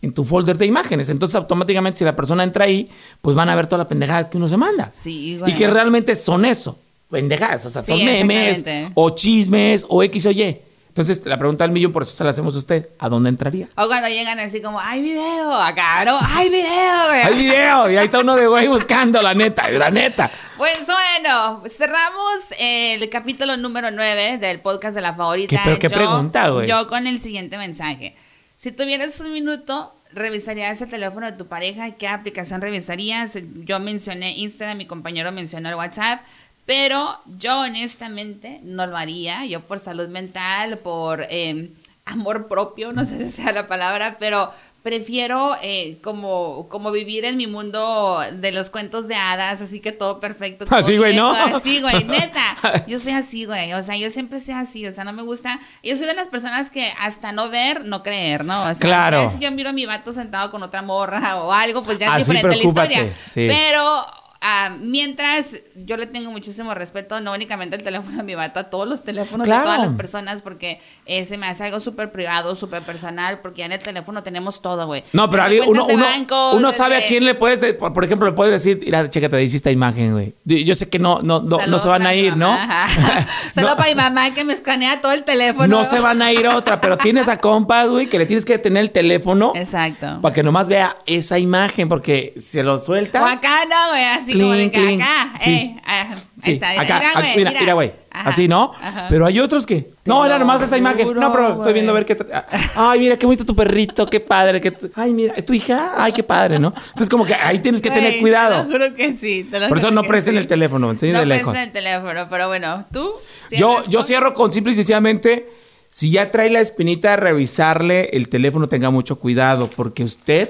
en 0.02 0.12
tu 0.12 0.24
folder 0.24 0.56
de 0.58 0.66
imágenes. 0.66 1.08
Entonces, 1.08 1.34
automáticamente, 1.36 1.98
si 1.98 2.04
la 2.04 2.16
persona 2.16 2.42
entra 2.44 2.64
ahí, 2.64 2.88
pues 3.22 3.36
van 3.36 3.48
a 3.48 3.54
ver 3.56 3.66
toda 3.66 3.78
la 3.84 3.88
pendejada 3.88 4.28
que 4.30 4.36
uno 4.36 4.48
se 4.48 4.56
manda. 4.56 4.90
Sí, 4.94 5.38
Y 5.46 5.54
que 5.54 5.66
realmente 5.68 6.14
son 6.16 6.44
eso, 6.44 6.78
pendejadas, 7.10 7.64
o 7.66 7.70
sea, 7.70 7.82
Sí, 7.82 7.88
son 7.92 7.98
memes 8.04 8.58
o 8.94 9.10
chismes 9.10 9.86
o 9.88 10.02
X 10.02 10.26
o 10.26 10.30
Y. 10.30 10.56
Entonces, 10.98 11.24
la 11.26 11.38
pregunta 11.38 11.62
del 11.62 11.70
millón, 11.70 11.92
por 11.92 12.02
eso 12.02 12.10
se 12.16 12.24
la 12.24 12.30
hacemos 12.30 12.56
a 12.56 12.58
usted, 12.58 12.88
¿a 12.98 13.08
dónde 13.08 13.28
entraría? 13.28 13.68
O 13.76 13.86
cuando 13.86 14.08
llegan 14.08 14.40
así 14.40 14.60
como, 14.60 14.80
hay 14.80 15.00
video, 15.00 15.54
acá, 15.54 16.04
¿no? 16.04 16.18
Hay 16.20 16.48
video, 16.48 17.06
güey. 17.08 17.22
Hay 17.22 17.34
video 17.36 17.90
y 17.92 17.96
ahí 17.96 18.04
está 18.06 18.18
uno 18.18 18.34
de 18.34 18.48
güey 18.48 18.66
buscando, 18.68 19.22
la 19.22 19.32
neta, 19.32 19.70
la 19.70 19.90
neta. 19.92 20.28
Pues 20.56 20.84
bueno, 20.86 21.62
cerramos 21.68 22.52
el 22.58 23.08
capítulo 23.10 23.56
número 23.56 23.92
9 23.92 24.38
del 24.38 24.58
podcast 24.58 24.96
de 24.96 25.02
la 25.02 25.14
favorita. 25.14 25.54
¿Qué- 25.54 25.60
pero 25.64 25.78
qué 25.78 25.88
Yo- 25.88 25.94
pregunta, 25.96 26.48
güey? 26.48 26.66
Yo 26.68 26.88
con 26.88 27.06
el 27.06 27.20
siguiente 27.20 27.56
mensaje. 27.58 28.16
Si 28.56 28.72
tuvieras 28.72 29.20
un 29.20 29.32
minuto, 29.32 29.94
¿revisarías 30.12 30.82
el 30.82 30.90
teléfono 30.90 31.26
de 31.26 31.32
tu 31.38 31.46
pareja? 31.46 31.92
¿Qué 31.92 32.08
aplicación 32.08 32.60
revisarías? 32.60 33.38
Yo 33.64 33.78
mencioné 33.78 34.32
Instagram, 34.36 34.78
mi 34.78 34.86
compañero 34.86 35.30
mencionó 35.30 35.68
el 35.68 35.76
WhatsApp. 35.76 36.22
Pero 36.68 37.18
yo 37.38 37.60
honestamente 37.60 38.60
no 38.62 38.84
lo 38.84 38.98
haría. 38.98 39.46
Yo 39.46 39.60
por 39.62 39.78
salud 39.78 40.06
mental, 40.08 40.76
por 40.76 41.26
eh, 41.30 41.70
amor 42.04 42.46
propio, 42.46 42.92
no 42.92 43.06
sé 43.06 43.16
si 43.16 43.30
sea 43.30 43.52
la 43.52 43.66
palabra, 43.66 44.16
pero 44.20 44.52
prefiero 44.82 45.56
eh, 45.62 45.96
como, 46.02 46.68
como 46.68 46.92
vivir 46.92 47.24
en 47.24 47.38
mi 47.38 47.46
mundo 47.46 48.20
de 48.34 48.52
los 48.52 48.68
cuentos 48.68 49.08
de 49.08 49.14
hadas, 49.14 49.62
así 49.62 49.80
que 49.80 49.92
todo 49.92 50.20
perfecto. 50.20 50.66
todo 50.66 50.76
Así, 50.76 50.98
güey, 50.98 51.16
¿no? 51.16 51.30
Así, 51.30 51.80
güey, 51.80 52.04
neta. 52.04 52.54
Yo 52.86 52.98
soy 52.98 53.12
así, 53.12 53.46
güey. 53.46 53.72
O 53.72 53.80
sea, 53.80 53.96
yo 53.96 54.10
siempre 54.10 54.38
soy 54.38 54.52
así. 54.52 54.86
O 54.86 54.92
sea, 54.92 55.04
no 55.04 55.14
me 55.14 55.22
gusta. 55.22 55.58
Yo 55.82 55.96
soy 55.96 56.04
de 56.04 56.14
las 56.14 56.28
personas 56.28 56.70
que 56.70 56.92
hasta 57.00 57.32
no 57.32 57.48
ver, 57.48 57.86
no 57.86 58.02
creer, 58.02 58.44
¿no? 58.44 58.60
O 58.64 58.74
sea, 58.74 58.80
Claro. 58.80 59.32
Si 59.32 59.38
yo 59.38 59.50
miro 59.52 59.70
a 59.70 59.72
mi 59.72 59.86
vato 59.86 60.12
sentado 60.12 60.50
con 60.50 60.62
otra 60.62 60.82
morra 60.82 61.36
o 61.42 61.50
algo, 61.50 61.82
pues 61.82 61.98
ya 61.98 62.08
es 62.08 62.22
Así, 62.22 62.32
diferente 62.32 62.56
la 62.58 62.62
historia. 62.62 63.16
sí. 63.30 63.46
Pero 63.48 64.04
ah, 64.40 64.70
mientras 64.80 65.56
yo 65.74 65.96
le 65.96 66.06
tengo 66.06 66.30
muchísimo 66.30 66.74
respeto, 66.74 67.20
no 67.20 67.32
únicamente 67.32 67.76
al 67.76 67.82
teléfono 67.82 68.16
de 68.18 68.22
mi 68.22 68.34
vato, 68.34 68.60
a 68.60 68.64
todos 68.70 68.88
los 68.88 69.02
teléfonos 69.02 69.44
Claro. 69.46 69.60
de 69.62 69.66
todas 69.66 69.80
las 69.80 69.92
personas, 69.96 70.42
porque 70.42 70.80
eh, 71.06 71.24
se 71.24 71.38
me 71.38 71.46
hace 71.46 71.64
algo 71.64 71.80
súper 71.80 72.10
privado, 72.12 72.54
súper 72.54 72.82
personal, 72.82 73.40
porque 73.40 73.58
ya 73.60 73.66
en 73.66 73.72
el 73.72 73.80
teléfono 73.80 74.22
tenemos 74.22 74.62
todo, 74.62 74.86
güey. 74.86 75.04
No, 75.12 75.28
pero 75.30 75.42
Ali, 75.42 75.60
uno, 75.60 75.84
cuentas 75.84 75.86
de 75.88 75.94
uno, 75.94 76.04
banco, 76.06 76.52
uno 76.56 76.72
sabe 76.72 76.96
a 76.96 77.06
quién 77.06 77.24
le 77.24 77.34
puedes, 77.34 77.60
de- 77.60 77.74
por 77.74 78.04
ejemplo, 78.04 78.28
le 78.28 78.34
puedes 78.34 78.52
decir, 78.52 78.80
mira, 78.84 79.08
chécate, 79.08 79.36
te 79.36 79.42
hice 79.42 79.56
esta 79.56 79.70
imagen, 79.70 80.12
güey. 80.12 80.34
Yo 80.64 80.74
sé 80.74 80.88
que 80.88 80.98
no, 80.98 81.20
no, 81.22 81.40
no, 81.40 81.66
no 81.66 81.78
se 81.78 81.88
van 81.88 82.06
a 82.06 82.14
ir, 82.14 82.36
¿no? 82.36 82.56
No. 83.56 83.76
para 83.76 83.88
mi 83.88 83.94
mamá 83.94 84.32
que 84.34 84.44
me 84.44 84.52
escanea 84.52 85.00
todo 85.00 85.12
el 85.12 85.24
teléfono. 85.24 85.66
No 85.66 85.84
se 85.84 85.98
van 86.00 86.22
a 86.22 86.32
ir 86.32 86.46
a 86.46 86.56
otra, 86.56 86.80
pero 86.80 86.96
tienes 86.96 87.28
a 87.28 87.36
compas, 87.38 87.88
güey, 87.90 88.08
que 88.08 88.18
le 88.18 88.26
tienes 88.26 88.44
que 88.44 88.58
tener 88.58 88.82
el 88.82 88.90
teléfono 88.90 89.52
Exacto. 89.54 90.20
para 90.20 90.34
que 90.34 90.42
nomás 90.42 90.68
vea 90.68 90.96
esa 91.06 91.38
imagen, 91.38 91.88
porque 91.88 92.34
se 92.38 92.62
lo 92.62 92.78
sueltas. 92.80 93.22
O 93.22 93.26
acá 93.26 93.64
no, 93.64 93.90
güey, 93.90 94.04
así 94.04 94.27
como 94.32 94.52
de 94.52 94.58
Clink, 94.70 94.72
que 94.72 94.80
clink. 94.80 95.02
acá, 95.02 95.32
Sí. 95.40 95.50
eh, 95.50 95.80
ah, 95.86 96.06
ahí 96.10 96.16
Sí, 96.40 96.52
está, 96.52 96.70
acá, 96.70 96.82
mira, 96.82 97.12
güey, 97.14 97.36
mira, 97.36 97.52
mira, 97.60 97.72
güey. 97.74 97.92
Ajá, 98.10 98.30
Así, 98.30 98.48
¿no? 98.48 98.72
ajá. 98.82 99.06
Pero 99.08 99.26
hay 99.26 99.38
otros 99.38 99.64
que. 99.66 99.82
Te 99.82 99.90
No, 100.06 100.24
era 100.26 100.38
nomás 100.38 100.60
esa 100.62 100.76
imagen. 100.78 101.06
juro, 101.06 101.20
No, 101.20 101.30
pero 101.32 101.48
estoy 101.58 101.72
viendo 101.72 101.92
a 101.92 101.94
ver 101.94 102.06
qué. 102.06 102.16
tra- 102.16 102.44
Ay, 102.74 102.98
mira, 103.00 103.16
qué 103.16 103.26
bonito 103.26 103.44
tu 103.44 103.54
perrito, 103.54 104.06
qué 104.06 104.18
padre. 104.18 104.60
Qué... 104.60 104.76
Ay, 104.96 105.12
mira, 105.12 105.34
¿es 105.36 105.44
tu 105.46 105.52
hija? 105.52 105.92
Ay, 105.96 106.12
qué 106.12 106.22
padre, 106.22 106.58
¿no? 106.58 106.72
Entonces, 106.76 107.08
como 107.08 107.24
que 107.24 107.34
ahí 107.34 107.58
tienes 107.60 107.80
que 107.80 107.90
tener 107.90 108.18
cuidado. 108.18 108.62
Te 108.62 108.64
lo 108.64 108.72
juro 108.86 108.94
que 108.96 109.12
sí. 109.12 109.46
te 109.50 109.60
lo 109.60 109.68
Por 109.68 109.78
eso 109.78 109.90
no 109.90 110.02
presten 110.02 110.34
sí. 110.34 110.38
el 110.38 110.46
teléfono, 110.46 110.90
enseñen 110.90 111.14
no 111.14 111.20
de 111.20 111.26
lejos. 111.26 111.52
presten 111.52 111.68
el 111.68 111.72
teléfono, 111.72 112.26
pero 112.28 112.48
bueno, 112.48 112.86
tú. 112.92 113.12
Yo, 113.52 113.84
yo 113.88 114.02
cierro 114.02 114.34
con 114.34 114.52
simple 114.52 114.72
y 114.72 114.74
sencillamente, 114.76 115.48
si 115.90 116.10
ya 116.10 116.30
trae 116.30 116.50
la 116.50 116.60
espinita 116.60 117.10
de 117.10 117.16
revisarle 117.18 118.10
el 118.14 118.28
teléfono, 118.28 118.68
tenga 118.68 118.90
mucho 118.90 119.18
cuidado, 119.18 119.70
porque 119.74 120.02
usted 120.02 120.48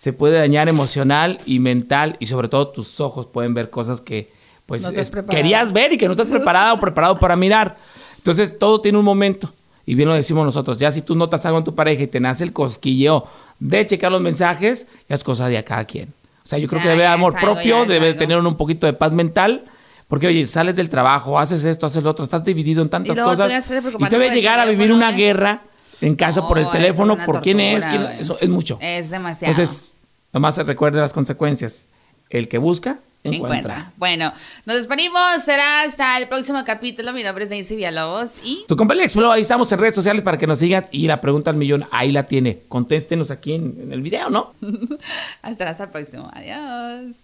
se 0.00 0.14
puede 0.14 0.38
dañar 0.38 0.66
emocional 0.70 1.38
y 1.44 1.58
mental, 1.58 2.16
y 2.20 2.24
sobre 2.24 2.48
todo 2.48 2.68
tus 2.68 3.00
ojos 3.00 3.26
pueden 3.26 3.52
ver 3.52 3.68
cosas 3.68 4.00
que 4.00 4.32
pues 4.64 4.80
No 4.80 4.88
es- 4.98 5.10
querías 5.28 5.74
ver 5.74 5.92
y 5.92 5.98
que 5.98 6.06
no 6.06 6.12
estás 6.12 6.28
preparado 6.28 6.76
o 6.76 6.80
preparado 6.80 7.18
para 7.18 7.36
mirar. 7.36 7.76
Entonces, 8.16 8.58
todo 8.58 8.80
tiene 8.80 8.96
un 8.96 9.04
momento. 9.04 9.52
Y 9.84 9.94
bien 9.94 10.08
lo 10.08 10.14
decimos 10.14 10.42
nosotros, 10.46 10.78
ya 10.78 10.90
si 10.90 11.02
tú 11.02 11.14
notas 11.16 11.44
algo 11.44 11.58
en 11.58 11.64
tu 11.64 11.74
pareja 11.74 12.02
y 12.04 12.06
te 12.06 12.18
nace 12.18 12.44
el 12.44 12.54
cosquilleo 12.54 13.26
de 13.58 13.84
checar 13.84 14.10
los 14.10 14.22
mensajes, 14.22 14.86
ya 15.06 15.16
es 15.16 15.22
cosa 15.22 15.48
de 15.48 15.62
cada 15.64 15.84
quien. 15.84 16.08
O 16.42 16.46
sea, 16.48 16.58
yo 16.58 16.66
creo 16.66 16.78
Ya, 16.78 16.84
que 16.84 16.88
debe 16.92 17.04
haber 17.06 17.18
amor 17.18 17.36
algo, 17.36 17.52
propio, 17.52 17.84
debe 17.84 18.14
tener 18.14 18.38
un 18.38 18.56
poquito 18.56 18.86
de 18.86 18.94
paz 18.94 19.12
mental, 19.12 19.64
porque 20.08 20.28
oye, 20.28 20.46
sales 20.46 20.76
del 20.76 20.88
trabajo, 20.88 21.38
haces 21.38 21.64
esto, 21.64 21.84
haces 21.84 22.02
lo 22.02 22.08
otro, 22.08 22.24
estás 22.24 22.42
dividido 22.42 22.80
en 22.80 22.88
tantas 22.88 23.20
cosas 23.20 23.52
y 23.98 24.04
te 24.06 24.18
debe 24.18 24.30
llegar 24.34 24.60
a 24.60 24.64
vivir 24.64 24.92
una 24.92 25.10
¿eh? 25.10 25.14
guerra 25.14 25.62
en 26.00 26.16
casa 26.16 26.46
por 26.46 26.58
el 26.58 26.64
No, 26.64 26.70
teléfono, 26.70 27.16
por 27.24 27.40
quién 27.40 27.60
es, 27.60 27.86
quién- 27.86 28.02
eso 28.18 28.36
es 28.40 28.48
mucho. 28.48 28.78
Es 28.80 29.10
demasiado. 29.10 29.50
Entonces, 29.52 29.92
nomás 30.32 30.54
se 30.54 30.62
recuerde 30.64 31.00
las 31.00 31.12
consecuencias. 31.12 31.88
El 32.30 32.46
que 32.48 32.58
busca, 32.58 32.98
encuentra. 33.24 33.58
encuentra. 33.58 33.92
Bueno, 33.96 34.32
nos 34.66 34.76
despedimos. 34.76 35.20
Será 35.44 35.82
hasta 35.82 36.16
el 36.16 36.28
próximo 36.28 36.62
capítulo. 36.64 37.12
Mi 37.12 37.22
nombre 37.24 37.42
es 37.44 37.50
Daisy 37.50 37.74
Villalobos 37.76 38.32
y 38.44 38.64
Tu 38.68 38.76
compa 38.76 38.94
Alex 38.94 39.14
Flow, 39.14 39.32
ahí 39.32 39.40
estamos 39.40 39.70
en 39.72 39.78
redes 39.80 39.94
sociales 39.96 40.22
para 40.22 40.38
que 40.38 40.46
nos 40.46 40.60
sigan 40.60 40.86
y 40.92 41.06
la 41.08 41.20
pregunta 41.20 41.50
al 41.50 41.56
millón, 41.56 41.86
ahí 41.90 42.12
la 42.12 42.26
tiene. 42.26 42.60
Contéstenos 42.68 43.30
aquí 43.32 43.54
en, 43.54 43.76
en 43.82 43.92
el 43.92 44.00
video, 44.00 44.30
¿no? 44.30 44.52
hasta 45.42 45.68
hasta 45.68 45.84
el 45.84 45.90
próximo. 45.90 46.30
Adiós. 46.32 47.16